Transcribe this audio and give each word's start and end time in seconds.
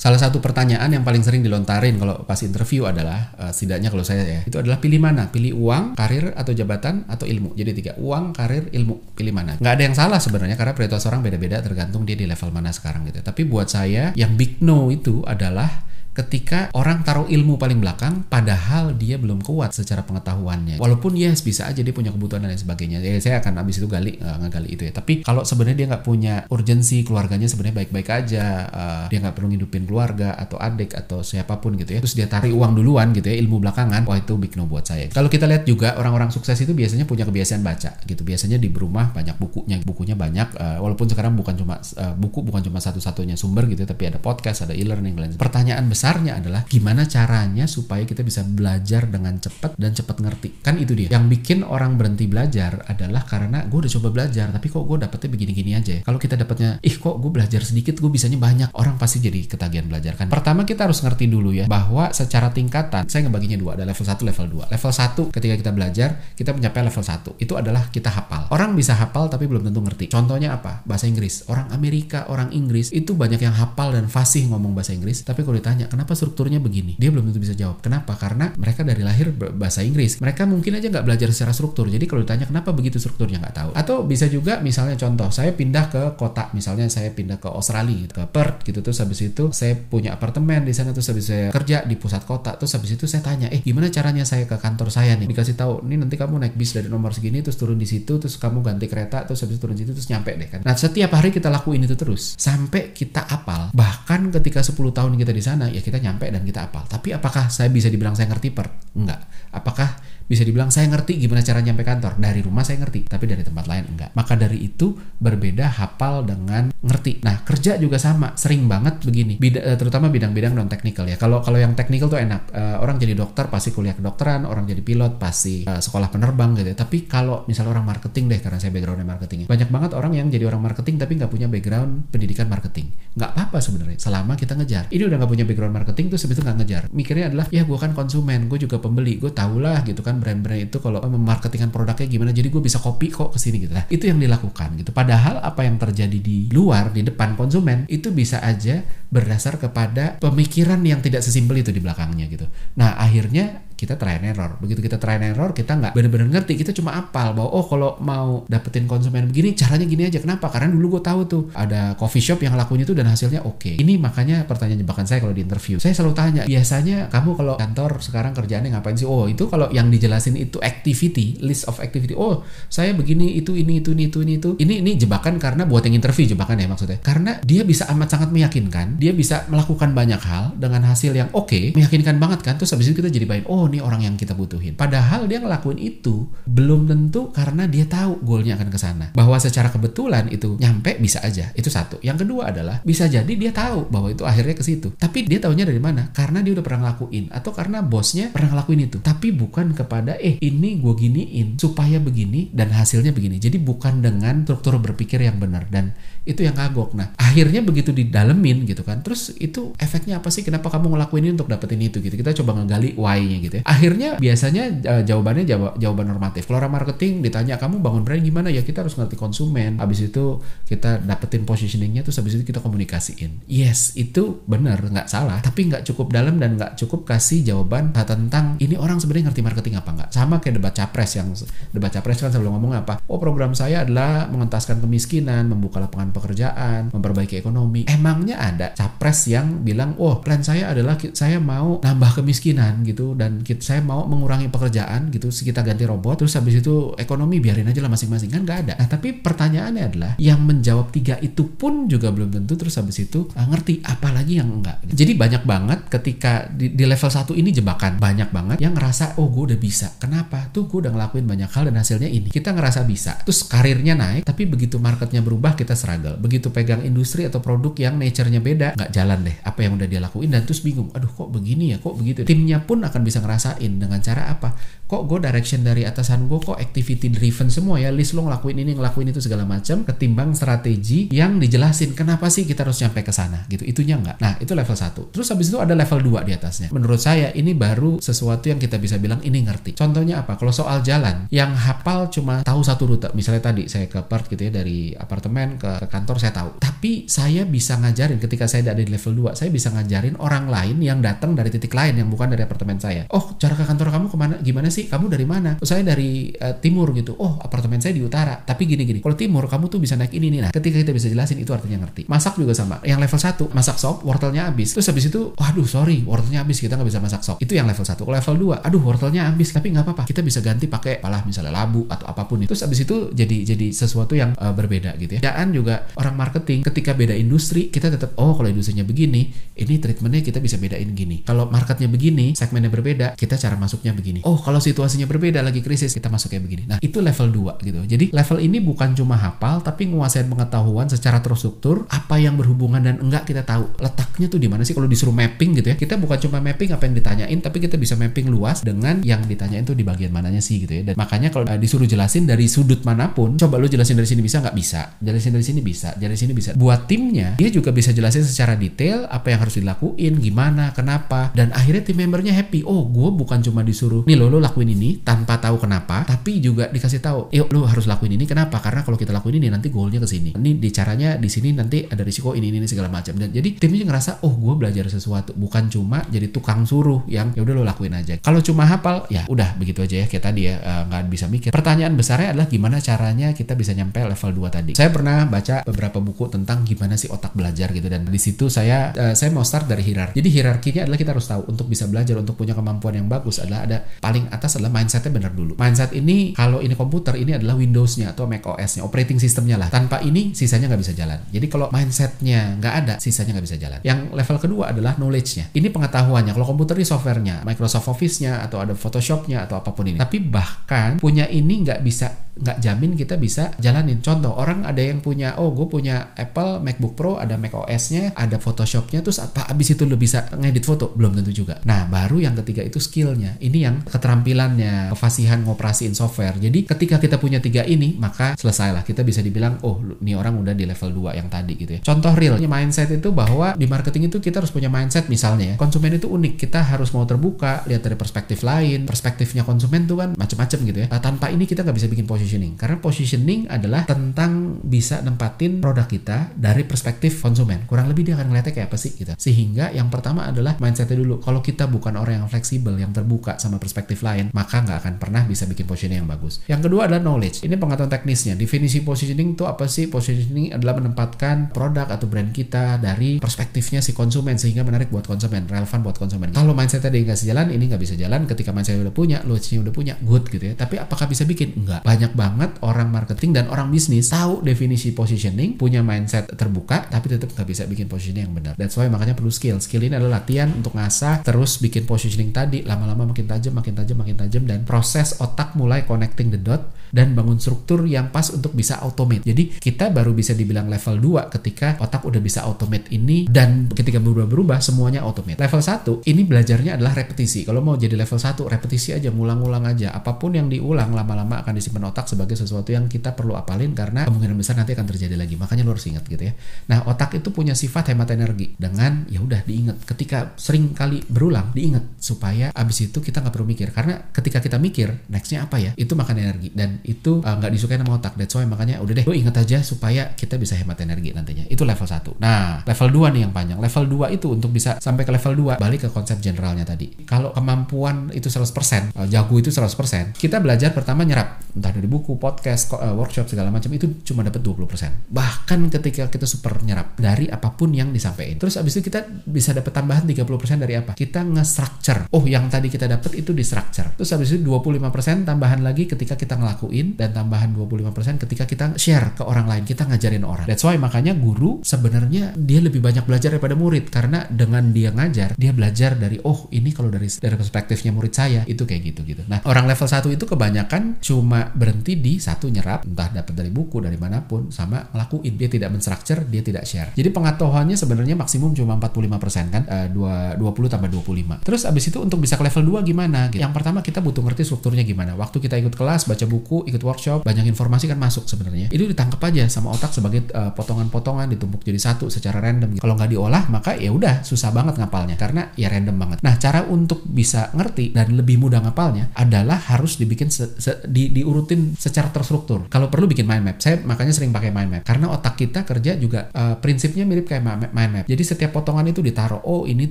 Salah 0.00 0.16
satu 0.16 0.40
pertanyaan 0.40 0.88
yang 0.88 1.04
paling 1.04 1.20
sering 1.20 1.44
dilontarin 1.44 2.00
kalau 2.00 2.24
pas 2.24 2.40
interview 2.40 2.88
adalah, 2.88 3.36
uh, 3.36 3.52
setidaknya 3.52 3.92
kalau 3.92 4.00
saya 4.00 4.24
ya, 4.24 4.40
itu 4.48 4.56
adalah 4.56 4.80
pilih 4.80 4.96
mana? 4.96 5.28
Pilih 5.28 5.52
uang, 5.60 5.92
karir, 5.92 6.32
atau 6.32 6.56
jabatan, 6.56 7.04
atau 7.04 7.28
ilmu. 7.28 7.52
Jadi 7.52 7.70
tiga, 7.76 7.92
uang, 8.00 8.32
karir, 8.32 8.72
ilmu. 8.72 9.12
Pilih 9.12 9.36
mana? 9.36 9.60
Nggak 9.60 9.74
ada 9.76 9.82
yang 9.84 9.92
salah 9.92 10.16
sebenarnya 10.16 10.56
karena 10.56 10.72
prioritas 10.72 11.04
orang 11.04 11.20
beda-beda 11.20 11.60
tergantung 11.60 12.08
dia 12.08 12.16
di 12.16 12.24
level 12.24 12.48
mana 12.48 12.72
sekarang 12.72 13.12
gitu. 13.12 13.20
Tapi 13.20 13.44
buat 13.44 13.68
saya, 13.68 14.16
yang 14.16 14.40
big 14.40 14.64
no 14.64 14.88
itu 14.88 15.20
adalah 15.28 15.68
ketika 16.10 16.68
orang 16.74 17.06
taruh 17.06 17.30
ilmu 17.30 17.54
paling 17.54 17.78
belakang 17.78 18.26
padahal 18.26 18.92
dia 18.98 19.14
belum 19.14 19.40
kuat 19.46 19.70
secara 19.70 20.02
pengetahuannya. 20.02 20.82
Walaupun 20.82 21.14
yes 21.14 21.46
bisa 21.46 21.70
aja 21.70 21.80
dia 21.80 21.94
punya 21.94 22.10
kebutuhan 22.10 22.42
dan 22.42 22.50
lain 22.50 22.60
sebagainya. 22.60 22.98
Ya 22.98 23.14
saya 23.22 23.38
akan 23.38 23.62
habis 23.62 23.78
itu 23.78 23.86
gali 23.86 24.18
uh, 24.18 24.36
ngegali 24.42 24.74
itu 24.74 24.82
ya. 24.90 24.92
Tapi 24.92 25.22
kalau 25.22 25.46
sebenarnya 25.46 25.86
dia 25.86 25.86
nggak 25.94 26.04
punya 26.04 26.34
urgensi 26.50 27.06
keluarganya 27.06 27.46
sebenarnya 27.46 27.86
baik-baik 27.86 28.08
aja 28.10 28.44
uh, 28.68 29.04
dia 29.06 29.18
nggak 29.22 29.34
perlu 29.38 29.54
ngidupin 29.54 29.86
keluarga 29.86 30.34
atau 30.34 30.58
adik 30.58 30.98
atau 30.98 31.22
siapa 31.22 31.62
pun 31.62 31.78
gitu 31.78 31.94
ya. 31.94 32.02
Terus 32.02 32.18
dia 32.18 32.26
tarik 32.26 32.50
uang 32.50 32.74
duluan 32.74 33.14
gitu 33.14 33.30
ya 33.30 33.38
ilmu 33.38 33.62
belakangan 33.62 34.02
wah 34.02 34.18
itu 34.18 34.34
big 34.34 34.58
no 34.58 34.66
buat 34.66 34.82
saya. 34.82 35.06
Kalau 35.14 35.30
kita 35.30 35.46
lihat 35.46 35.62
juga 35.62 35.94
orang-orang 35.94 36.34
sukses 36.34 36.58
itu 36.58 36.74
biasanya 36.74 37.06
punya 37.06 37.22
kebiasaan 37.22 37.62
baca 37.62 38.02
gitu. 38.02 38.26
Biasanya 38.26 38.58
di 38.58 38.66
rumah 38.66 39.14
banyak 39.14 39.38
bukunya 39.38 39.78
bukunya 39.86 40.18
banyak 40.18 40.58
uh, 40.58 40.78
walaupun 40.82 41.06
sekarang 41.06 41.38
bukan 41.38 41.54
cuma 41.54 41.78
uh, 41.78 42.14
buku 42.18 42.42
bukan 42.42 42.66
cuma 42.66 42.82
satu-satunya 42.82 43.38
sumber 43.38 43.70
gitu 43.70 43.86
tapi 43.86 44.10
ada 44.10 44.18
podcast 44.18 44.66
ada 44.66 44.74
e-learning 44.74 45.38
pertanyaan 45.38 45.86
besar 45.86 45.99
besarnya 46.00 46.40
adalah 46.40 46.64
gimana 46.64 47.04
caranya 47.04 47.68
supaya 47.68 48.08
kita 48.08 48.24
bisa 48.24 48.40
belajar 48.40 49.04
dengan 49.04 49.36
cepat 49.36 49.76
dan 49.76 49.92
cepat 49.92 50.16
ngerti. 50.24 50.64
Kan 50.64 50.80
itu 50.80 50.96
dia. 50.96 51.12
Yang 51.12 51.28
bikin 51.36 51.60
orang 51.60 52.00
berhenti 52.00 52.24
belajar 52.24 52.88
adalah 52.88 53.28
karena 53.28 53.68
gue 53.68 53.84
udah 53.84 53.92
coba 54.00 54.08
belajar 54.08 54.48
tapi 54.48 54.72
kok 54.72 54.80
gue 54.80 54.96
dapetnya 54.96 55.28
begini-gini 55.28 55.76
aja 55.76 55.92
ya. 55.92 56.00
Kalau 56.00 56.16
kita 56.16 56.40
dapetnya, 56.40 56.80
ih 56.80 56.96
kok 56.96 57.20
gue 57.20 57.28
belajar 57.28 57.60
sedikit 57.68 58.00
gue 58.00 58.08
bisanya 58.08 58.40
banyak. 58.40 58.72
Orang 58.72 58.96
pasti 58.96 59.20
jadi 59.20 59.44
ketagihan 59.44 59.84
belajar 59.92 60.16
kan. 60.16 60.32
Pertama 60.32 60.64
kita 60.64 60.88
harus 60.88 61.04
ngerti 61.04 61.28
dulu 61.28 61.52
ya 61.52 61.68
bahwa 61.68 62.08
secara 62.16 62.48
tingkatan 62.48 63.04
saya 63.04 63.28
ngebaginya 63.28 63.60
dua 63.60 63.76
ada 63.76 63.84
level 63.84 64.00
1 64.00 64.24
level 64.24 64.46
2. 64.56 64.72
Level 64.72 64.92
1 64.96 65.36
ketika 65.36 65.54
kita 65.60 65.70
belajar 65.76 66.08
kita 66.32 66.56
mencapai 66.56 66.80
level 66.80 67.04
1. 67.04 67.44
Itu 67.44 67.60
adalah 67.60 67.92
kita 67.92 68.08
hafal. 68.08 68.48
Orang 68.48 68.72
bisa 68.72 68.96
hafal 68.96 69.28
tapi 69.28 69.44
belum 69.44 69.68
tentu 69.68 69.84
ngerti. 69.84 70.08
Contohnya 70.08 70.56
apa? 70.56 70.80
Bahasa 70.88 71.04
Inggris. 71.04 71.44
Orang 71.52 71.68
Amerika, 71.76 72.24
orang 72.32 72.56
Inggris 72.56 72.88
itu 72.88 73.12
banyak 73.12 73.44
yang 73.44 73.52
hafal 73.52 73.92
dan 73.92 74.08
fasih 74.08 74.48
ngomong 74.48 74.72
bahasa 74.72 74.96
Inggris 74.96 75.20
tapi 75.28 75.44
kalau 75.44 75.60
ditanya 75.60 75.89
kenapa 75.90 76.14
strukturnya 76.14 76.62
begini? 76.62 76.94
Dia 76.96 77.10
belum 77.10 77.28
tentu 77.28 77.42
bisa 77.42 77.58
jawab. 77.58 77.82
Kenapa? 77.82 78.14
Karena 78.14 78.54
mereka 78.54 78.86
dari 78.86 79.02
lahir 79.02 79.34
bahasa 79.34 79.82
Inggris. 79.82 80.22
Mereka 80.22 80.46
mungkin 80.46 80.78
aja 80.78 80.86
nggak 80.86 81.04
belajar 81.04 81.28
secara 81.34 81.50
struktur. 81.50 81.90
Jadi 81.90 82.06
kalau 82.06 82.22
ditanya 82.22 82.46
kenapa 82.46 82.70
begitu 82.70 83.02
strukturnya 83.02 83.42
nggak 83.42 83.56
tahu. 83.56 83.70
Atau 83.74 84.06
bisa 84.06 84.30
juga 84.30 84.62
misalnya 84.62 84.94
contoh, 84.94 85.28
saya 85.34 85.50
pindah 85.50 85.90
ke 85.90 86.02
kota. 86.14 86.54
Misalnya 86.54 86.86
saya 86.86 87.10
pindah 87.10 87.42
ke 87.42 87.50
Australia, 87.50 88.06
gitu, 88.06 88.14
ke 88.22 88.24
Perth 88.30 88.62
gitu. 88.62 88.78
Terus 88.80 88.98
habis 89.02 89.18
itu 89.20 89.50
saya 89.50 89.74
punya 89.74 90.14
apartemen 90.14 90.62
di 90.62 90.72
sana. 90.72 90.94
Terus 90.94 91.10
habis 91.10 91.26
saya 91.26 91.50
kerja 91.50 91.82
di 91.82 91.98
pusat 91.98 92.22
kota. 92.22 92.54
Terus 92.54 92.72
habis 92.78 92.94
itu 92.94 93.04
saya 93.10 93.26
tanya, 93.26 93.50
eh 93.50 93.58
gimana 93.58 93.90
caranya 93.90 94.22
saya 94.22 94.46
ke 94.46 94.54
kantor 94.54 94.94
saya 94.94 95.18
nih? 95.18 95.26
Dikasih 95.26 95.58
tahu, 95.58 95.82
ini 95.90 95.98
nanti 95.98 96.14
kamu 96.14 96.38
naik 96.38 96.54
bis 96.54 96.76
dari 96.76 96.86
nomor 96.86 97.10
segini, 97.10 97.42
terus 97.42 97.58
turun 97.58 97.76
di 97.80 97.88
situ, 97.88 98.22
terus 98.22 98.38
kamu 98.38 98.62
ganti 98.62 98.86
kereta, 98.86 99.26
terus 99.26 99.42
habis 99.42 99.58
turun 99.58 99.74
di 99.74 99.82
situ, 99.82 99.92
terus 99.96 100.06
nyampe 100.06 100.36
deh 100.38 100.48
kan. 100.48 100.60
Nah 100.62 100.76
setiap 100.78 101.10
hari 101.16 101.34
kita 101.34 101.50
lakuin 101.50 101.82
itu 101.82 101.96
terus 101.98 102.38
sampai 102.38 102.94
kita 102.94 103.26
apal. 103.26 103.72
Bahkan 103.74 104.30
ketika 104.38 104.60
10 104.62 104.76
tahun 104.94 105.12
kita 105.18 105.32
di 105.32 105.42
sana, 105.42 105.66
ya 105.72 105.79
kita 105.84 106.00
nyampe 106.00 106.10
nyampe 106.20 106.26
dan 106.32 106.42
kita 106.42 106.68
apal. 106.68 106.84
Tapi 106.88 107.12
apakah 107.12 107.52
saya 107.52 107.68
bisa 107.68 107.92
dibilang 107.92 108.16
saya 108.16 108.28
ngerti 108.32 108.52
per? 108.52 108.66
Enggak. 108.96 109.20
Apakah 109.54 109.99
bisa 110.30 110.46
dibilang 110.46 110.70
saya 110.70 110.86
ngerti 110.86 111.18
gimana 111.18 111.42
cara 111.42 111.58
nyampe 111.58 111.82
kantor. 111.82 112.22
Dari 112.22 112.38
rumah 112.38 112.62
saya 112.62 112.78
ngerti 112.78 113.10
tapi 113.10 113.26
dari 113.26 113.42
tempat 113.42 113.66
lain 113.66 113.84
enggak. 113.90 114.14
Maka 114.14 114.38
dari 114.38 114.62
itu 114.62 114.94
berbeda 115.18 115.66
hafal 115.66 116.22
dengan 116.22 116.70
ngerti. 116.70 117.18
Nah 117.26 117.42
kerja 117.42 117.74
juga 117.82 117.98
sama. 117.98 118.38
Sering 118.38 118.70
banget 118.70 119.02
begini. 119.02 119.42
Bida, 119.42 119.58
eh, 119.58 119.74
terutama 119.74 120.06
bidang-bidang 120.06 120.54
non 120.54 120.70
teknikal 120.70 121.10
ya. 121.10 121.18
Kalau 121.18 121.42
kalau 121.42 121.58
yang 121.58 121.74
teknikal 121.74 122.06
tuh 122.06 122.22
enak. 122.22 122.54
Uh, 122.54 122.78
orang 122.78 123.02
jadi 123.02 123.18
dokter 123.18 123.50
pasti 123.50 123.74
kuliah 123.74 123.96
kedokteran 123.98 124.46
orang 124.46 124.68
jadi 124.68 124.78
pilot 124.84 125.18
pasti 125.18 125.66
uh, 125.66 125.82
sekolah 125.82 126.06
penerbang 126.14 126.54
gitu 126.54 126.70
ya. 126.70 126.76
Tapi 126.78 127.10
kalau 127.10 127.42
misalnya 127.50 127.74
orang 127.74 127.86
marketing 127.90 128.30
deh 128.30 128.38
karena 128.38 128.62
saya 128.62 128.70
backgroundnya 128.70 129.08
marketing 129.08 129.50
banyak 129.50 129.66
banget 129.66 129.90
orang 129.98 130.12
yang 130.14 130.30
jadi 130.30 130.46
orang 130.46 130.62
marketing 130.62 130.94
tapi 131.02 131.18
nggak 131.18 131.30
punya 131.32 131.50
background 131.50 132.06
pendidikan 132.14 132.46
marketing. 132.46 132.94
Nggak 133.18 133.30
apa-apa 133.34 133.58
sebenarnya. 133.58 133.98
Selama 133.98 134.38
kita 134.38 134.54
ngejar. 134.54 134.86
Ini 134.94 135.02
udah 135.10 135.16
nggak 135.18 135.30
punya 135.30 135.44
background 135.48 135.74
marketing 135.74 136.06
tuh 136.14 136.18
sebetulnya 136.22 136.54
nggak 136.54 136.58
ngejar. 136.62 136.82
Mikirnya 136.94 137.26
adalah 137.34 137.46
ya 137.50 137.66
gue 137.66 137.78
kan 137.80 137.90
konsumen 137.96 138.46
gue 138.46 138.58
juga 138.62 138.78
pembeli 138.78 139.18
gue 139.18 139.32
tau 139.34 139.58
lah 139.58 139.82
gitu 139.82 140.04
kan 140.04 140.19
brand-brand 140.20 140.68
itu 140.68 140.76
kalau 140.78 141.00
memarketingkan 141.00 141.72
produknya 141.72 142.06
gimana 142.06 142.30
jadi 142.30 142.52
gue 142.52 142.62
bisa 142.62 142.76
copy 142.78 143.08
kok 143.08 143.32
ke 143.32 143.38
sini 143.40 143.66
gitu 143.66 143.72
nah 143.72 143.88
itu 143.88 144.06
yang 144.06 144.20
dilakukan 144.20 144.76
gitu. 144.76 144.90
Padahal 144.92 145.40
apa 145.40 145.64
yang 145.64 145.80
terjadi 145.80 146.18
di 146.20 146.46
luar 146.52 146.92
di 146.92 147.02
depan 147.02 147.34
konsumen 147.34 147.88
itu 147.88 148.12
bisa 148.12 148.44
aja 148.44 148.84
berdasar 149.10 149.56
kepada 149.56 150.20
pemikiran 150.20 150.78
yang 150.84 151.00
tidak 151.00 151.24
sesimpel 151.24 151.58
itu 151.58 151.72
di 151.72 151.80
belakangnya 151.80 152.28
gitu. 152.28 152.46
Nah 152.76 153.00
akhirnya 153.00 153.64
kita 153.80 153.96
try 153.96 154.20
and 154.20 154.36
error. 154.36 154.60
Begitu 154.60 154.84
kita 154.84 155.00
try 155.00 155.16
and 155.16 155.32
error, 155.32 155.56
kita 155.56 155.72
nggak 155.72 155.92
benar-benar 155.96 156.28
ngerti. 156.28 156.60
Kita 156.60 156.76
cuma 156.76 156.92
apal 157.00 157.32
bahwa 157.32 157.48
oh 157.48 157.64
kalau 157.64 157.96
mau 158.04 158.44
dapetin 158.44 158.84
konsumen 158.84 159.32
begini, 159.32 159.56
caranya 159.56 159.88
gini 159.88 160.04
aja. 160.04 160.20
Kenapa? 160.20 160.52
Karena 160.52 160.68
dulu 160.68 161.00
gue 161.00 161.02
tahu 161.08 161.20
tuh 161.24 161.42
ada 161.56 161.96
coffee 161.96 162.20
shop 162.20 162.44
yang 162.44 162.52
lakuin 162.60 162.84
itu 162.84 162.92
dan 162.92 163.08
hasilnya 163.08 163.40
oke. 163.48 163.56
Okay. 163.56 163.74
Ini 163.80 163.96
makanya 163.96 164.44
pertanyaan 164.44 164.84
jebakan 164.84 165.08
saya 165.08 165.24
kalau 165.24 165.32
di 165.32 165.40
interview. 165.40 165.80
Saya 165.80 165.96
selalu 165.96 166.12
tanya, 166.12 166.42
biasanya 166.44 167.08
kamu 167.08 167.30
kalau 167.40 167.54
kantor 167.56 167.90
sekarang 168.04 168.36
kerjaannya 168.36 168.76
ngapain 168.76 169.00
sih? 169.00 169.08
Oh 169.08 169.24
itu 169.24 169.48
kalau 169.48 169.72
yang 169.72 169.88
dijelasin 169.88 170.36
itu 170.36 170.60
activity, 170.60 171.40
list 171.40 171.64
of 171.64 171.80
activity. 171.80 172.12
Oh 172.12 172.44
saya 172.68 172.92
begini, 172.92 173.40
itu, 173.40 173.56
ini, 173.56 173.80
itu, 173.80 173.96
ini, 173.96 174.12
itu, 174.12 174.18
ini, 174.20 174.36
itu. 174.36 174.50
Ini, 174.60 174.84
ini 174.84 174.92
jebakan 175.00 175.40
karena 175.40 175.64
buat 175.64 175.80
yang 175.88 175.96
interview 175.96 176.28
jebakan 176.28 176.60
ya 176.60 176.68
maksudnya. 176.68 176.98
Karena 177.00 177.40
dia 177.40 177.64
bisa 177.64 177.88
amat 177.96 178.12
sangat 178.12 178.28
meyakinkan, 178.28 179.00
dia 179.00 179.16
bisa 179.16 179.48
melakukan 179.48 179.96
banyak 179.96 180.20
hal 180.20 180.52
dengan 180.60 180.84
hasil 180.84 181.16
yang 181.16 181.32
oke, 181.32 181.48
okay, 181.48 181.72
meyakinkan 181.72 182.20
banget 182.20 182.44
kan. 182.44 182.54
Terus 182.60 182.76
habis 182.76 182.90
itu 182.90 183.00
kita 183.00 183.08
jadi 183.08 183.24
baik, 183.24 183.44
oh 183.48 183.69
nih 183.70 183.82
orang 183.82 184.04
yang 184.04 184.14
kita 184.18 184.34
butuhin. 184.34 184.74
Padahal 184.74 185.30
dia 185.30 185.38
ngelakuin 185.38 185.78
itu 185.78 186.26
belum 186.44 186.90
tentu 186.90 187.30
karena 187.30 187.64
dia 187.70 187.86
tahu 187.86 188.20
goalnya 188.20 188.58
akan 188.58 188.68
ke 188.68 188.78
sana. 188.78 189.06
Bahwa 189.14 189.38
secara 189.38 189.70
kebetulan 189.70 190.28
itu 190.28 190.58
nyampe 190.58 190.98
bisa 190.98 191.22
aja. 191.22 191.54
Itu 191.54 191.70
satu. 191.70 192.02
Yang 192.02 192.26
kedua 192.26 192.50
adalah 192.50 192.82
bisa 192.82 193.06
jadi 193.06 193.30
dia 193.30 193.54
tahu 193.54 193.88
bahwa 193.88 194.10
itu 194.10 194.26
akhirnya 194.26 194.58
ke 194.58 194.64
situ. 194.66 194.92
Tapi 194.98 195.24
dia 195.30 195.38
tahunya 195.38 195.64
dari 195.64 195.78
mana? 195.78 196.10
Karena 196.10 196.42
dia 196.42 196.58
udah 196.58 196.64
pernah 196.66 196.90
ngelakuin 196.90 197.30
atau 197.30 197.50
karena 197.54 197.78
bosnya 197.80 198.34
pernah 198.34 198.58
ngelakuin 198.58 198.90
itu. 198.90 198.98
Tapi 198.98 199.30
bukan 199.30 199.72
kepada 199.72 200.18
eh 200.18 200.36
ini 200.42 200.82
gue 200.82 200.94
giniin 200.98 201.56
supaya 201.56 202.02
begini 202.02 202.50
dan 202.50 202.74
hasilnya 202.74 203.14
begini. 203.14 203.38
Jadi 203.38 203.62
bukan 203.62 204.02
dengan 204.02 204.42
struktur 204.42 204.82
berpikir 204.82 205.22
yang 205.22 205.38
benar 205.38 205.70
dan 205.70 205.94
itu 206.28 206.44
yang 206.44 206.52
kagok. 206.52 206.92
Nah, 206.92 207.16
akhirnya 207.16 207.64
begitu 207.64 207.90
didalemin 207.90 208.68
gitu 208.68 208.84
kan. 208.84 209.00
Terus 209.00 209.32
itu 209.40 209.72
efeknya 209.80 210.20
apa 210.20 210.28
sih? 210.28 210.44
Kenapa 210.44 210.68
kamu 210.68 210.92
ngelakuin 210.92 211.24
ini 211.24 211.32
untuk 211.32 211.48
dapetin 211.48 211.80
itu 211.80 211.98
gitu? 212.04 212.12
Kita 212.12 212.36
coba 212.42 212.60
ngegali 212.60 212.94
why-nya 212.96 213.38
gitu 213.40 213.54
ya. 213.60 213.62
Akhirnya 213.64 214.08
biasanya 214.20 214.64
uh, 214.84 215.02
jawabannya 215.06 215.44
jawab, 215.48 215.72
jawaban 215.80 216.06
normatif. 216.12 216.44
Kalau 216.44 216.60
orang 216.60 216.76
marketing 216.76 217.24
ditanya 217.24 217.56
kamu 217.56 217.80
bangun 217.80 218.02
brand 218.04 218.20
gimana 218.20 218.48
ya 218.52 218.60
kita 218.60 218.84
harus 218.84 218.94
ngerti 219.00 219.16
konsumen. 219.16 219.80
Habis 219.80 220.12
itu 220.12 220.44
kita 220.68 221.00
dapetin 221.00 221.48
positioningnya 221.48 222.04
terus 222.04 222.20
habis 222.20 222.36
itu 222.36 222.44
kita 222.44 222.60
komunikasiin. 222.60 223.48
Yes 223.48 223.96
itu 223.96 224.44
benar 224.44 224.80
nggak 224.84 225.08
salah 225.08 225.40
tapi 225.40 225.72
nggak 225.72 225.88
cukup 225.88 226.12
dalam 226.12 226.36
dan 226.36 226.60
nggak 226.60 226.76
cukup 226.76 227.08
kasih 227.08 227.42
jawaban 227.42 227.96
tentang 227.96 228.60
ini 228.60 228.76
orang 228.76 229.00
sebenarnya 229.00 229.32
ngerti 229.32 229.42
marketing 229.42 229.74
apa 229.80 229.90
nggak. 229.96 230.08
Sama 230.12 230.38
kayak 230.38 230.60
debat 230.60 230.74
capres 230.76 231.16
yang 231.16 231.32
debat 231.72 231.90
capres 231.90 232.20
kan 232.20 232.30
selalu 232.30 232.52
ngomong 232.52 232.72
apa? 232.76 233.00
Oh 233.08 233.16
program 233.16 233.56
saya 233.56 233.86
adalah 233.86 234.28
mengentaskan 234.28 234.82
kemiskinan, 234.84 235.48
membuka 235.48 235.80
lapangan 235.80 236.09
pekerjaan, 236.10 236.92
memperbaiki 236.92 237.40
ekonomi. 237.40 237.86
Emangnya 237.88 238.38
ada 238.38 238.70
capres 238.74 239.30
yang 239.30 239.62
bilang 239.64 239.96
oh 239.96 240.18
plan 240.20 240.44
saya 240.44 240.70
adalah 240.70 240.98
saya 241.14 241.38
mau 241.38 241.80
nambah 241.80 242.22
kemiskinan 242.22 242.84
gitu. 242.84 243.16
Dan 243.16 243.42
saya 243.58 243.80
mau 243.80 244.04
mengurangi 244.04 244.52
pekerjaan 244.52 245.08
gitu. 245.14 245.30
Kita 245.30 245.64
ganti 245.64 245.86
robot 245.88 246.24
terus 246.26 246.36
habis 246.36 246.60
itu 246.60 246.92
ekonomi 247.00 247.40
biarin 247.40 247.68
aja 247.68 247.80
lah 247.80 247.90
masing-masing. 247.90 248.30
Kan 248.30 248.42
nggak 248.44 248.58
ada. 248.68 248.72
Nah 248.78 248.88
tapi 248.90 249.16
pertanyaannya 249.16 249.82
adalah 249.82 250.12
yang 250.20 250.42
menjawab 250.44 250.92
tiga 250.92 251.16
itu 251.22 251.46
pun 251.56 251.86
juga 251.88 252.12
belum 252.12 252.30
tentu 252.34 252.54
terus 252.58 252.76
habis 252.76 253.00
itu 253.00 253.30
uh, 253.32 253.46
ngerti. 253.48 253.82
Apalagi 253.86 254.38
yang 254.38 254.50
enggak 254.60 254.82
jadi 254.84 255.12
banyak 255.16 255.42
banget 255.46 255.78
ketika 255.88 256.46
di, 256.50 256.72
di 256.74 256.84
level 256.84 257.10
satu 257.10 257.32
ini 257.32 257.54
jebakan. 257.54 257.96
Banyak 257.96 258.28
banget 258.34 258.56
yang 258.60 258.74
ngerasa 258.74 259.16
oh 259.22 259.30
gue 259.30 259.54
udah 259.54 259.58
bisa. 259.60 259.96
Kenapa? 259.96 260.50
Tuh 260.50 260.66
gue 260.66 260.86
udah 260.86 260.92
ngelakuin 260.92 261.26
banyak 261.26 261.50
hal 261.50 261.70
dan 261.70 261.76
hasilnya 261.78 262.10
ini. 262.10 262.28
Kita 262.28 262.52
ngerasa 262.52 262.84
bisa 262.84 263.16
terus 263.22 263.46
karirnya 263.46 263.94
naik 263.94 264.26
tapi 264.26 264.48
begitu 264.48 264.76
marketnya 264.82 265.22
berubah 265.22 265.54
kita 265.54 265.76
struggle 266.00 266.16
begitu 266.16 266.48
pegang 266.48 266.80
industri 266.80 267.28
atau 267.28 267.44
produk 267.44 267.76
yang 267.76 268.00
nature-nya 268.00 268.40
beda 268.40 268.72
nggak 268.72 268.90
jalan 268.96 269.20
deh 269.20 269.36
apa 269.44 269.60
yang 269.60 269.76
udah 269.76 269.86
dia 269.86 270.00
lakuin. 270.00 270.32
Dan 270.32 270.48
terus 270.48 270.64
bingung 270.64 270.88
aduh 270.96 271.12
kok 271.12 271.28
begini 271.28 271.76
ya? 271.76 271.78
Kok 271.78 271.94
begitu? 272.00 272.20
Timnya 272.24 272.64
pun 272.64 272.80
akan 272.80 273.00
bisa 273.04 273.20
ngerasa 273.20 273.60
rasain 273.60 273.76
dengan 273.76 274.00
cara 274.00 274.32
apa? 274.32 274.56
Kok 274.90 275.06
gue 275.06 275.22
direction 275.22 275.62
dari 275.62 275.86
atasan 275.86 276.26
gue 276.26 276.42
kok 276.42 276.58
activity 276.58 277.14
driven 277.14 277.46
semua 277.46 277.78
ya? 277.78 277.94
List 277.94 278.16
lo 278.16 278.26
ngelakuin 278.26 278.58
ini 278.58 278.74
ngelakuin 278.74 279.14
itu 279.14 279.22
segala 279.22 279.46
macam 279.46 279.86
ketimbang 279.86 280.34
strategi 280.34 281.08
yang 281.14 281.38
dijelasin 281.38 281.94
kenapa 281.94 282.26
sih 282.26 282.42
kita 282.42 282.66
harus 282.66 282.82
nyampe 282.82 283.06
ke 283.06 283.12
sana? 283.14 283.46
Gitu. 283.46 283.62
Itunya 283.68 284.00
enggak 284.00 284.18
nah 284.18 284.34
itu 284.40 284.50
level 284.56 284.74
1 284.74 285.14
terus 285.14 285.26
habis 285.30 285.52
itu 285.52 285.58
ada 285.62 285.76
level 285.76 286.00
2 286.20 286.26
di 286.26 286.32
atasnya. 286.34 286.68
Menurut 286.74 286.98
saya 286.98 287.30
ini 287.32 287.54
baru 287.54 288.02
sesuatu 288.02 288.50
yang 288.50 288.58
kita 288.58 288.80
bisa 288.82 288.98
bilang 288.98 289.22
ini 289.22 289.46
ngerti. 289.46 289.78
Contohnya 289.78 290.26
apa? 290.26 290.34
Kalau 290.34 290.50
soal 290.50 290.82
jalan 290.82 291.30
yang 291.30 291.54
hafal 291.54 292.10
cuma 292.10 292.42
tahu 292.42 292.60
satu 292.64 292.84
rute. 292.90 293.08
Misalnya 293.14 293.42
tadi 293.52 293.70
saya 293.70 293.86
ke 293.86 294.02
Perth 294.04 294.26
gitu 294.28 294.50
ya 294.50 294.52
dari 294.52 294.92
apartemen 294.94 295.56
ke 295.56 295.86
kantor 295.90 296.16
saya 296.22 296.32
tahu 296.32 296.50
tapi 296.62 297.04
saya 297.10 297.42
bisa 297.44 297.76
ngajarin 297.76 298.22
ketika 298.22 298.46
saya 298.46 298.70
ada 298.70 298.80
di 298.80 298.88
level 298.88 299.34
2 299.34 299.38
saya 299.38 299.50
bisa 299.50 299.74
ngajarin 299.74 300.16
orang 300.22 300.46
lain 300.46 300.78
yang 300.80 301.02
datang 301.02 301.34
dari 301.34 301.50
titik 301.50 301.74
lain 301.74 301.98
yang 301.98 302.08
bukan 302.08 302.30
dari 302.30 302.46
apartemen 302.46 302.78
saya 302.78 303.04
oh 303.10 303.34
cara 303.36 303.58
ke 303.58 303.64
kantor 303.66 303.88
kamu 303.90 304.06
ke 304.06 304.16
mana 304.16 304.34
gimana 304.40 304.68
sih 304.70 304.86
kamu 304.86 305.10
dari 305.10 305.26
mana? 305.26 305.50
Oh, 305.58 305.66
saya 305.66 305.82
dari 305.82 306.30
uh, 306.34 306.56
timur 306.58 306.94
gitu. 306.94 307.14
Oh 307.18 307.36
apartemen 307.42 307.82
saya 307.82 307.92
di 307.92 308.02
utara. 308.02 308.38
Tapi 308.42 308.64
gini-gini. 308.64 309.02
Kalau 309.02 309.14
timur 309.18 309.46
kamu 309.50 309.66
tuh 309.66 309.82
bisa 309.82 309.98
naik 309.98 310.14
ini 310.14 310.30
nih. 310.34 310.40
Nah 310.46 310.50
ketika 310.54 310.76
kita 310.82 310.92
bisa 310.94 311.06
jelasin 311.10 311.38
itu 311.42 311.50
artinya 311.50 311.82
ngerti. 311.86 312.06
Masak 312.10 312.38
juga 312.38 312.54
sama. 312.54 312.78
Yang 312.86 313.06
level 313.06 313.20
1 313.50 313.56
masak 313.56 313.76
sop 313.78 314.02
wortelnya 314.06 314.50
habis. 314.50 314.74
Terus 314.74 314.86
habis 314.90 315.10
itu 315.10 315.34
waduh 315.34 315.66
sorry 315.66 316.02
wortelnya 316.06 316.42
habis 316.46 316.62
kita 316.62 316.78
nggak 316.78 316.88
bisa 316.88 317.00
masak 317.02 317.22
sop. 317.26 317.36
Itu 317.42 317.52
yang 317.58 317.70
level 317.70 317.82
1. 317.82 317.98
Kalau 317.98 318.14
level 318.14 318.34
2 318.54 318.66
aduh 318.66 318.82
wortelnya 318.82 319.22
habis 319.30 319.48
tapi 319.50 319.70
nggak 319.74 319.84
apa-apa. 319.84 320.02
Kita 320.06 320.20
bisa 320.22 320.38
ganti 320.40 320.70
pakai 320.70 321.02
palah 321.02 321.22
misalnya 321.26 321.52
labu 321.52 321.84
atau 321.90 322.06
apa 322.10 322.26
pun 322.26 322.42
itu. 322.42 322.50
Terus 322.50 322.62
habis 322.64 322.82
itu 322.82 322.96
jadi 323.14 323.36
jadi 323.44 323.66
sesuatu 323.70 324.14
yang 324.18 324.34
uh, 324.38 324.54
berbeda 324.54 324.98
gitu 324.98 325.18
ya. 325.18 325.22
Dan 325.22 325.54
juga 325.54 325.79
orang 325.96 326.14
marketing 326.16 326.64
ketika 326.64 326.92
beda 326.96 327.14
industri 327.16 327.70
kita 327.72 327.90
tetap 327.90 328.16
oh 328.18 328.36
kalau 328.36 328.48
industrinya 328.50 328.84
begini 328.84 329.30
ini 329.60 329.74
treatmentnya 329.76 330.24
kita 330.24 330.38
bisa 330.40 330.56
bedain 330.56 330.90
gini. 330.96 331.20
Kalau 331.22 331.46
marketnya 331.48 331.86
begini 331.86 332.32
segmennya 332.32 332.72
berbeda 332.72 333.06
kita 333.14 333.36
cara 333.36 333.56
masuknya 333.60 333.92
begini. 333.92 334.24
Oh 334.24 334.40
kalau 334.40 334.58
situasinya 334.58 335.04
berbeda 335.04 335.44
lagi 335.44 335.60
krisis 335.60 335.92
kita 335.92 336.08
masuk 336.08 336.32
kayak 336.32 336.44
begini. 336.44 336.62
Nah 336.66 336.78
itu 336.80 336.98
level 337.00 337.56
2 337.56 337.66
gitu. 337.66 337.78
Jadi 337.84 338.04
level 338.10 338.38
ini 338.40 338.58
bukan 338.60 338.96
cuma 338.96 339.16
hafal 339.16 339.60
tapi 339.60 339.88
nguasain 339.92 340.26
pengetahuan 340.26 340.88
secara 340.88 341.20
terstruktur 341.20 341.84
apa 341.92 342.16
yang 342.16 342.36
berhubungan 342.36 342.80
dan 342.80 342.96
enggak 343.00 343.28
kita 343.28 343.44
tahu. 343.44 343.68
Letaknya 343.80 344.26
tuh 344.26 344.40
di 344.40 344.48
mana 344.48 344.62
sih? 344.64 344.72
Kalau 344.72 344.88
disuruh 344.88 345.14
mapping 345.14 345.60
gitu 345.60 345.68
ya 345.72 345.76
kita 345.76 345.96
bukan 346.00 346.18
cuma 346.20 346.40
mapping 346.40 346.72
apa 346.72 346.88
yang 346.88 346.94
ditanyain 346.96 347.38
tapi 347.40 347.58
kita 347.60 347.76
bisa 347.76 347.94
mapping 347.96 348.32
luas 348.32 348.64
dengan 348.64 349.00
yang 349.04 349.24
ditanyain 349.24 349.64
tuh 349.64 349.76
di 349.76 349.84
bagian 349.84 350.12
mananya 350.12 350.40
sih 350.42 350.64
gitu 350.64 350.72
ya. 350.80 350.82
Dan 350.92 350.94
makanya 350.96 351.28
kalau 351.32 351.46
uh, 351.46 351.58
disuruh 351.60 351.88
jelasin 351.88 352.24
dari 352.24 352.48
sudut 352.48 352.82
mana 352.82 353.12
pun 353.12 353.36
coba 353.36 353.56
lu 353.60 353.68
jelasin 353.68 353.96
dari 353.96 354.08
sini 354.08 354.24
bisa 354.24 354.40
nggak? 354.40 354.56
Bisa. 354.56 354.98
Jelasin 355.00 355.32
dari 355.32 355.44
sini 355.44 355.60
bisa 355.60 355.69
jelasin 355.72 356.28
sini 356.28 356.32
bisa 356.36 356.50
buat 356.54 356.84
timnya 356.84 357.38
dia 357.40 357.48
juga 357.48 357.72
bisa 357.72 357.90
jelasin 357.94 358.22
secara 358.26 358.54
detail 358.54 359.08
apa 359.08 359.32
yang 359.32 359.40
harus 359.42 359.56
dilakuin 359.56 360.20
gimana 360.20 360.74
kenapa 360.76 361.32
dan 361.32 361.50
akhirnya 361.56 361.82
tim 361.86 361.96
membernya 361.96 362.36
happy 362.36 362.62
oh 362.66 362.84
gue 362.86 363.08
bukan 363.14 363.40
cuma 363.40 363.64
disuruh 363.64 364.04
nih 364.04 364.16
lo 364.18 364.28
lo 364.28 364.38
lakuin 364.38 364.70
ini 364.72 365.00
tanpa 365.02 365.40
tahu 365.40 365.60
kenapa, 365.60 366.06
tapi 366.06 366.38
juga 366.38 366.70
dikasih 366.70 367.00
tahu, 367.02 367.20
yuk 367.34 367.50
lu 367.50 367.66
harus 367.66 367.90
lakuin 367.90 368.14
ini 368.14 368.24
kenapa? 368.28 368.62
Karena 368.62 368.86
kalau 368.86 368.94
kita 368.94 369.10
lakuin 369.10 369.42
ini 369.42 369.50
nanti 369.50 369.68
goalnya 369.72 369.98
ke 370.02 370.08
sini. 370.08 370.30
Ini 370.36 370.50
di 370.56 370.68
caranya 370.70 371.18
di 371.18 371.26
sini 371.26 371.50
nanti 371.50 371.84
ada 371.86 372.00
risiko 372.06 372.32
ini 372.38 372.52
ini, 372.52 372.66
segala 372.70 372.86
macam. 372.86 373.16
Dan 373.18 373.34
jadi 373.34 373.58
timnya 373.58 373.86
ngerasa, 373.90 374.22
oh 374.22 374.34
gue 374.34 374.54
belajar 374.56 374.86
sesuatu, 374.86 375.34
bukan 375.34 375.66
cuma 375.72 376.06
jadi 376.08 376.30
tukang 376.30 376.62
suruh 376.64 377.02
yang 377.10 377.34
ya 377.34 377.42
udah 377.42 377.54
lo 377.58 377.62
lakuin 377.66 377.94
aja. 377.96 378.18
Kalau 378.22 378.38
cuma 378.40 378.66
hafal, 378.66 379.06
ya 379.10 379.26
udah 379.26 379.58
begitu 379.58 379.82
aja 379.82 380.02
ya 380.02 380.06
kayak 380.06 380.24
tadi 380.24 380.40
ya 380.46 380.58
eh, 380.60 380.82
nggak 380.86 381.02
uh, 381.02 381.10
bisa 381.10 381.26
mikir. 381.26 381.50
Pertanyaan 381.50 381.94
besarnya 381.98 382.32
adalah 382.34 382.46
gimana 382.46 382.78
caranya 382.78 383.32
kita 383.34 383.58
bisa 383.58 383.74
nyampe 383.74 384.00
level 384.00 384.30
2 384.46 384.56
tadi. 384.56 384.72
Saya 384.78 384.90
pernah 384.94 385.26
baca 385.26 385.59
beberapa 385.64 385.98
buku 386.00 386.28
tentang 386.32 386.62
gimana 386.64 386.94
sih 386.96 387.08
otak 387.10 387.32
belajar 387.34 387.70
gitu 387.70 387.86
dan 387.86 388.06
di 388.06 388.20
situ 388.20 388.46
saya 388.46 388.92
uh, 388.94 389.14
saya 389.14 389.30
mau 389.32 389.44
start 389.46 389.70
dari 389.70 389.82
hierarki. 389.84 390.18
Jadi 390.20 390.28
hierarkinya 390.30 390.82
adalah 390.86 390.98
kita 390.98 391.10
harus 391.12 391.26
tahu 391.26 391.42
untuk 391.48 391.66
bisa 391.68 391.86
belajar 391.86 392.16
untuk 392.18 392.36
punya 392.38 392.52
kemampuan 392.56 392.98
yang 392.98 393.08
bagus 393.08 393.40
adalah 393.42 393.66
ada 393.66 393.78
paling 394.00 394.28
atas 394.30 394.56
adalah 394.58 394.72
mindsetnya 394.74 395.12
benar 395.12 395.32
dulu. 395.32 395.54
Mindset 395.56 395.92
ini 395.96 396.32
kalau 396.34 396.60
ini 396.60 396.74
komputer 396.74 397.16
ini 397.18 397.36
adalah 397.36 397.54
Windows-nya 397.56 398.12
atau 398.12 398.24
Mac 398.24 398.44
OS-nya, 398.46 398.82
operating 398.86 399.20
systemnya 399.20 399.60
lah. 399.60 399.68
Tanpa 399.68 400.00
ini 400.00 400.32
sisanya 400.32 400.70
nggak 400.70 400.82
bisa 400.82 400.94
jalan. 400.96 401.18
Jadi 401.28 401.46
kalau 401.46 401.66
mindsetnya 401.70 402.56
nggak 402.58 402.74
ada, 402.84 402.94
sisanya 403.02 403.36
nggak 403.36 403.46
bisa 403.46 403.58
jalan. 403.60 403.80
Yang 403.84 403.98
level 404.12 404.36
kedua 404.40 404.64
adalah 404.72 404.96
knowledge-nya. 404.96 405.52
Ini 405.52 405.68
pengetahuannya. 405.70 406.32
Kalau 406.32 406.46
komputer 406.46 406.78
ini 406.80 406.86
software-nya, 406.86 407.42
Microsoft 407.44 407.86
Office-nya 407.90 408.40
atau 408.44 408.62
ada 408.62 408.72
Photoshop-nya 408.72 409.44
atau 409.44 409.60
apa 409.60 409.70
pun 409.74 409.84
ini. 409.86 409.98
Tapi 409.98 410.18
bahkan 410.22 410.96
punya 411.02 411.26
ini 411.28 411.66
nggak 411.66 411.80
bisa 411.84 412.29
nggak 412.40 412.58
jamin 412.64 412.96
kita 412.96 413.20
bisa 413.20 413.52
jalanin. 413.60 414.00
Contoh 414.00 414.32
orang 414.34 414.64
ada 414.64 414.80
yang 414.80 415.04
punya, 415.04 415.36
oh 415.36 415.52
gue 415.52 415.68
punya 415.68 416.16
Apple 416.16 416.64
MacBook 416.64 416.96
Pro, 416.96 417.20
ada 417.20 417.36
Mac 417.36 417.52
OS-nya, 417.52 418.16
ada 418.16 418.40
Photoshop-nya, 418.40 419.04
terus 419.04 419.20
apa 419.20 419.46
abis 419.46 419.76
itu 419.76 419.84
lo 419.84 420.00
bisa 420.00 420.26
ngedit 420.32 420.64
foto? 420.64 420.92
Belum 420.96 421.12
tentu 421.14 421.30
juga. 421.30 421.60
Nah 421.68 421.86
baru 421.86 422.20
yang 422.24 422.34
ketiga 422.40 422.64
itu 422.64 422.80
skillnya. 422.80 423.36
Ini 423.38 423.58
yang 423.60 423.76
keterampilannya, 423.84 424.90
kefasihan 424.92 425.44
ngoperasiin 425.44 425.92
software. 425.92 426.40
Jadi 426.40 426.64
ketika 426.64 426.96
kita 426.96 427.20
punya 427.20 427.38
tiga 427.38 427.62
ini, 427.68 427.94
maka 428.00 428.34
selesai 428.34 428.72
lah. 428.72 428.82
Kita 428.82 429.04
bisa 429.04 429.20
dibilang, 429.20 429.60
oh 429.62 429.80
ini 430.00 430.16
orang 430.16 430.40
udah 430.40 430.56
di 430.56 430.64
level 430.64 431.12
2 431.12 431.20
yang 431.20 431.28
tadi 431.28 431.52
gitu 431.56 431.72
ya. 431.76 431.80
Contoh 431.84 432.12
real, 432.16 432.40
mindset 432.40 432.90
itu 432.90 433.12
bahwa 433.12 433.54
di 433.54 433.68
marketing 433.68 434.10
itu 434.10 434.18
kita 434.18 434.42
harus 434.42 434.50
punya 434.50 434.72
mindset 434.72 435.06
misalnya 435.06 435.54
ya. 435.54 435.56
Konsumen 435.60 435.94
itu 435.94 436.08
unik, 436.08 436.34
kita 436.40 436.64
harus 436.64 436.90
mau 436.96 437.04
terbuka, 437.04 437.62
lihat 437.68 437.84
dari 437.84 437.94
perspektif 437.94 438.42
lain. 438.42 438.88
Perspektifnya 438.88 439.46
konsumen 439.46 439.84
tuh 439.84 440.00
kan 440.00 440.10
macam-macam 440.16 440.58
gitu 440.66 440.78
ya. 440.82 440.86
Nah, 440.88 441.00
tanpa 441.02 441.28
ini 441.30 441.44
kita 441.44 441.62
nggak 441.62 441.76
bisa 441.76 441.88
bikin 441.90 442.06
positioning. 442.30 442.54
Karena 442.54 442.76
positioning 442.78 443.40
adalah 443.50 443.82
tentang 443.82 444.62
bisa 444.62 445.02
nempatin 445.02 445.58
produk 445.58 445.90
kita 445.90 446.30
dari 446.38 446.62
perspektif 446.62 447.18
konsumen. 447.18 447.66
Kurang 447.66 447.90
lebih 447.90 448.06
dia 448.06 448.14
akan 448.14 448.30
ngeliatnya 448.30 448.54
kayak 448.54 448.70
apa 448.70 448.78
sih 448.78 448.94
gitu. 448.94 449.10
Sehingga 449.18 449.74
yang 449.74 449.90
pertama 449.90 450.30
adalah 450.30 450.54
mindsetnya 450.62 450.94
dulu. 450.94 451.18
Kalau 451.18 451.42
kita 451.42 451.66
bukan 451.66 451.98
orang 451.98 452.22
yang 452.22 452.28
fleksibel, 452.30 452.78
yang 452.78 452.94
terbuka 452.94 453.34
sama 453.42 453.58
perspektif 453.58 454.06
lain, 454.06 454.30
maka 454.30 454.62
nggak 454.62 454.78
akan 454.86 454.94
pernah 455.02 455.26
bisa 455.26 455.50
bikin 455.50 455.66
positioning 455.66 456.06
yang 456.06 456.10
bagus. 456.10 456.38
Yang 456.46 456.70
kedua 456.70 456.86
adalah 456.86 457.02
knowledge. 457.02 457.42
Ini 457.42 457.58
pengetahuan 457.58 457.90
teknisnya. 457.90 458.38
Definisi 458.38 458.86
positioning 458.86 459.34
itu 459.34 459.44
apa 459.50 459.66
sih? 459.66 459.90
Positioning 459.90 460.54
adalah 460.54 460.78
menempatkan 460.78 461.50
produk 461.50 461.90
atau 461.90 462.06
brand 462.06 462.30
kita 462.30 462.78
dari 462.78 463.18
perspektifnya 463.18 463.82
si 463.82 463.90
konsumen 463.90 464.38
sehingga 464.38 464.62
menarik 464.62 464.94
buat 464.94 465.10
konsumen, 465.10 465.50
relevan 465.50 465.82
buat 465.82 465.98
konsumen. 465.98 466.30
Kalau 466.30 466.54
mindset 466.54 466.86
tadi 466.86 467.02
nggak 467.02 467.18
sejalan, 467.18 467.50
ini 467.50 467.66
nggak 467.66 467.82
bisa 467.82 467.98
jalan. 467.98 468.22
Ketika 468.30 468.54
mindset 468.54 468.78
udah 468.78 468.94
punya, 468.94 469.18
knowledge-nya 469.26 469.66
udah 469.66 469.74
punya, 469.74 469.94
good 470.06 470.30
gitu 470.30 470.44
ya. 470.46 470.54
Tapi 470.54 470.78
apakah 470.78 471.10
bisa 471.10 471.26
bikin? 471.26 471.56
Enggak. 471.56 471.80
Banyak 471.82 472.09
banget 472.14 472.56
orang 472.62 472.88
marketing 472.90 473.36
dan 473.36 473.46
orang 473.48 473.70
bisnis 473.70 474.10
tahu 474.10 474.42
definisi 474.44 474.92
positioning, 474.94 475.56
punya 475.56 475.80
mindset 475.80 476.30
terbuka, 476.34 476.86
tapi 476.90 477.10
tetap 477.10 477.32
nggak 477.32 477.48
bisa 477.48 477.62
bikin 477.66 477.86
positioning 477.86 478.28
yang 478.28 478.34
benar. 478.34 478.54
That's 478.58 478.76
why 478.78 478.90
makanya 478.90 479.18
perlu 479.18 479.32
skill. 479.32 479.58
Skill 479.62 479.86
ini 479.86 479.94
adalah 479.96 480.22
latihan 480.22 480.50
untuk 480.50 480.74
ngasah, 480.76 481.22
terus 481.26 481.58
bikin 481.58 481.86
positioning 481.86 482.30
tadi, 482.30 482.62
lama-lama 482.62 483.10
makin 483.10 483.26
tajam, 483.26 483.54
makin 483.54 483.74
tajam, 483.76 483.96
makin 483.98 484.16
tajam, 484.16 484.42
dan 484.46 484.62
proses 484.66 485.18
otak 485.18 485.54
mulai 485.58 485.84
connecting 485.84 486.32
the 486.32 486.40
dot 486.40 486.80
dan 486.90 487.14
bangun 487.14 487.38
struktur 487.38 487.86
yang 487.86 488.10
pas 488.10 488.28
untuk 488.34 488.52
bisa 488.52 488.82
automate. 488.82 489.22
Jadi 489.22 489.56
kita 489.56 489.94
baru 489.94 490.10
bisa 490.10 490.34
dibilang 490.34 490.66
level 490.66 490.98
2 490.98 491.34
ketika 491.38 491.78
otak 491.78 492.02
udah 492.02 492.20
bisa 492.20 492.42
automate 492.44 492.90
ini 492.90 493.30
dan 493.30 493.70
ketika 493.70 494.02
berubah-berubah 494.02 494.58
semuanya 494.58 495.06
automate. 495.06 495.38
Level 495.38 495.62
1 495.62 496.10
ini 496.10 496.22
belajarnya 496.26 496.76
adalah 496.76 496.92
repetisi. 496.98 497.46
Kalau 497.46 497.62
mau 497.62 497.78
jadi 497.78 497.94
level 497.94 498.18
1 498.18 498.42
repetisi 498.50 498.90
aja, 498.94 499.08
ngulang-ngulang 499.08 499.64
aja. 499.70 499.94
Apa 499.94 500.18
pun 500.18 500.34
yang 500.34 500.50
diulang 500.50 500.92
lama-lama 500.92 501.40
akan 501.40 501.52
disimpan 501.54 501.88
otak 501.88 501.99
sebagai 502.08 502.36
sesuatu 502.38 502.70
yang 502.70 502.86
kita 502.86 503.12
perlu 503.12 503.36
apalin 503.36 503.74
karena 503.74 504.06
kemungkinan 504.06 504.36
besar 504.38 504.56
nanti 504.56 504.72
akan 504.72 504.86
terjadi 504.86 505.16
lagi. 505.18 505.34
Makanya 505.36 505.66
lo 505.66 505.74
harus 505.74 505.86
ingat 505.88 506.04
gitu 506.06 506.30
ya. 506.30 506.32
Nah, 506.70 506.86
otak 506.86 507.18
itu 507.18 507.28
punya 507.34 507.52
sifat 507.52 507.92
hemat 507.92 508.14
energi 508.14 508.54
dengan 508.56 509.04
ya 509.10 509.20
udah 509.20 509.42
diingat. 509.44 509.82
Ketika 509.84 510.34
sering 510.38 510.72
kali 510.72 511.02
berulang 511.08 511.52
diingat 511.52 512.00
supaya 512.00 512.54
abis 512.54 512.90
itu 512.90 512.98
kita 513.02 513.20
nggak 513.20 513.34
perlu 513.34 513.48
mikir. 513.48 513.68
Karena 513.74 513.98
ketika 514.14 514.38
kita 514.40 514.56
mikir 514.56 515.10
nextnya 515.10 515.44
apa 515.44 515.60
ya? 515.60 515.72
Itu 515.74 515.98
makan 515.98 516.16
energi. 516.16 516.48
Dan 516.54 516.80
itu 516.86 517.20
uh, 517.20 517.34
nggak 517.36 517.50
uh, 517.50 517.54
disukai 517.54 517.76
sama 517.80 517.98
otak. 517.98 518.14
That's 518.16 518.32
why 518.36 518.46
makanya 518.46 518.78
udah 518.80 518.92
deh 518.94 519.06
lo 519.06 519.14
inget 519.16 519.36
aja 519.36 519.58
supaya 519.60 520.12
kita 520.14 520.38
bisa 520.38 520.54
hemat 520.54 520.78
energi 520.80 521.12
nantinya. 521.12 521.44
Itu 521.50 521.66
level 521.66 521.86
1 521.86 522.20
nah 522.20 522.62
level 522.64 522.88
2 523.10 523.14
nih 523.16 523.20
yang 523.28 523.32
panjang. 523.34 523.58
Level 523.58 523.84
2 524.06 524.16
itu 524.16 524.26
untuk 524.30 524.50
bisa 524.54 524.78
sampai 524.78 525.02
ke 525.02 525.12
level 525.12 525.56
2 525.56 525.62
balik 525.62 525.86
ke 525.86 525.88
konsep 525.90 526.22
generalnya 526.22 526.62
tadi. 526.62 526.92
Kalau 527.04 527.34
kemampuan 527.34 528.12
itu 528.14 528.30
100% 528.30 528.94
uh, 528.94 529.06
jago 529.08 529.34
itu 529.38 529.50
100% 529.50 530.14
kita 530.14 530.38
belajar 530.38 530.70
pertama 530.70 531.02
nyerap. 531.02 531.42
Entah 531.50 531.72
dari 531.74 531.88
buku 531.90 532.14
podcast 532.22 532.70
uh, 532.78 532.94
workshop 532.94 533.26
segala 533.26 533.50
macam 533.50 533.74
itu 533.74 533.90
cuma 534.06 534.22
dapat 534.22 534.38
20% 534.38 535.10
bahkan 535.10 535.66
ketika 535.66 536.06
kita 536.06 536.26
super 536.30 536.62
nyerap 536.62 536.94
dari 536.94 537.26
apa 537.26 537.50
pun 537.50 537.74
yang 537.74 537.90
disampaikan. 537.90 538.38
Terus 538.38 538.54
abis 538.62 538.78
itu 538.78 538.86
kita 538.86 539.02
bisa 539.26 539.50
dapat 539.50 539.74
tambahan 539.74 540.06
30% 540.06 540.22
dari 540.62 540.78
apa? 540.78 540.94
Kita 540.94 541.26
nge-structure. 541.26 542.06
Oh 542.14 542.22
yang 542.30 542.46
tadi 542.46 542.70
kita 542.70 542.86
dapat 542.86 543.18
itu 543.18 543.34
di 543.34 543.42
structure 543.42 543.96
terus 543.98 544.12
abis 544.14 544.36
itu 544.36 544.46
25% 544.46 545.26
tambahan 545.26 545.60
lagi 545.64 545.88
ketika 545.88 546.14
kita 546.14 546.36
ngelakuin 546.38 546.94
dan 546.94 547.10
tambahan 547.10 547.50
25% 547.52 548.22
ketika 548.22 548.44
kita 548.46 548.66
share 548.76 549.16
ke 549.16 549.22
orang 549.24 549.48
lain, 549.48 549.64
kita 549.64 549.88
ngajarin 549.88 550.22
orang. 550.22 550.46
That's 550.46 550.62
why 550.62 550.76
makanya 550.76 551.16
guru 551.16 551.64
sebenarnya 551.64 552.36
dia 552.36 552.60
lebih 552.60 552.84
banyak 552.84 553.04
belajar 553.08 553.32
daripada 553.32 553.56
murid 553.56 553.88
karena 553.88 554.28
dengan 554.28 554.70
dia 554.70 554.92
ngajar, 554.92 555.34
dia 555.34 555.52
belajar 555.56 555.96
dari 555.96 556.20
oh 556.22 556.46
ini 556.52 556.70
kalau 556.76 556.92
dari 556.92 557.08
dari 557.08 557.36
perspektifnya 557.36 557.90
murid 557.90 558.12
saya 558.12 558.40
itu 558.44 558.62
kayak 558.68 558.82
gitu 558.92 559.00
gitu. 559.08 559.22
Nah, 559.26 559.40
orang 559.48 559.64
level 559.64 559.88
1 559.88 560.12
itu 560.12 560.24
kebanyakan 560.28 561.00
cuma 561.00 561.48
berhenti 561.56 561.79
berhenti 561.80 561.96
di 561.96 562.20
satu 562.20 562.52
nyerap 562.52 562.84
entah 562.84 563.08
dapat 563.08 563.32
dari 563.32 563.48
buku 563.48 563.80
dari 563.80 563.96
mana 563.96 564.20
pun 564.20 564.52
sama 564.52 564.92
ngelakuin. 564.92 565.32
Dia 565.40 565.48
tidak 565.48 565.72
menstructure 565.72 566.20
dia 566.28 566.44
tidak 566.44 566.68
share. 566.68 566.92
Jadi 566.92 567.08
pengetahuannya 567.08 567.80
sebenarnya 567.80 568.20
maksimum 568.20 568.52
cuma 568.52 568.76
45% 568.76 569.48
kan? 569.48 569.64
Uh, 569.64 570.36
20 570.36 570.68
tambah 570.68 570.88
25 570.92 571.40
terus 571.40 571.64
abis 571.64 571.88
itu 571.88 571.98
untuk 572.02 572.20
bisa 572.20 572.36
ke 572.36 572.44
level 572.44 572.82
2 572.82 572.90
gimana 572.92 573.30
gitu. 573.32 573.40
yang 573.40 573.54
pertama 573.56 573.80
kita 573.80 574.04
butuh 574.04 574.20
ngerti 574.20 574.44
strukturnya 574.44 574.84
gimana. 574.84 575.16
Waktu 575.16 575.40
kita 575.40 575.56
ikut 575.56 575.72
kelas 575.72 576.04
baca 576.04 576.24
buku 576.28 576.68
ikut 576.68 576.82
workshop 576.84 577.24
banyak 577.24 577.48
informasi 577.48 577.88
kan 577.88 577.96
masuk 577.96 578.28
sebenarnya. 578.28 578.68
Itu 578.68 578.84
ditangkap 578.84 579.22
aja 579.24 579.48
sama 579.48 579.72
otak 579.72 579.96
sebagai 579.96 580.28
uh, 580.36 580.52
potongan-potongan 580.52 581.32
ditumpuk 581.32 581.64
jadi 581.64 581.80
satu 581.80 582.12
secara 582.12 582.44
random 582.44 582.76
gitu. 582.76 582.82
kalau 582.84 582.94
nggak 583.00 583.10
diolah 583.16 583.48
maka 583.48 583.78
ya 583.78 583.88
udah 583.88 584.20
susah 584.20 584.52
banget 584.52 584.76
ngapalnya. 584.76 585.16
Karena 585.16 585.48
ya 585.56 585.72
random 585.72 585.96
banget. 585.96 586.18
Nah 586.20 586.34
cara 586.36 586.66
untuk 586.68 587.00
bisa 587.06 587.48
ngerti 587.56 587.96
dan 587.96 588.12
lebih 588.12 588.36
mudah 588.36 588.60
ngapalnya 588.60 589.14
adalah 589.16 589.56
harus 589.70 589.96
dibikin 589.96 590.28
se, 590.28 590.50
se, 590.58 590.82
di, 590.90 591.14
diurutin 591.14 591.69
secara 591.76 592.08
terstruktur. 592.10 592.66
Kalau 592.66 592.88
perlu 592.88 593.06
bikin 593.10 593.26
mind 593.26 593.44
map. 593.44 593.56
Saya 593.60 593.82
makanya 593.82 594.12
sering 594.14 594.30
pakai 594.30 594.50
mind 594.50 594.70
map. 594.70 594.82
Karena 594.82 595.10
otak 595.12 595.38
kita 595.38 595.62
kerja 595.62 595.94
juga 595.94 596.30
uh, 596.34 596.56
prinsipnya 596.58 597.06
mirip 597.06 597.28
kayak 597.28 597.70
mind 597.70 597.92
map. 597.92 598.04
Jadi 598.08 598.22
setiap 598.22 598.56
potongan 598.56 598.86
itu 598.88 599.04
ditaruh 599.04 599.44
oh 599.46 599.64
ini 599.68 599.90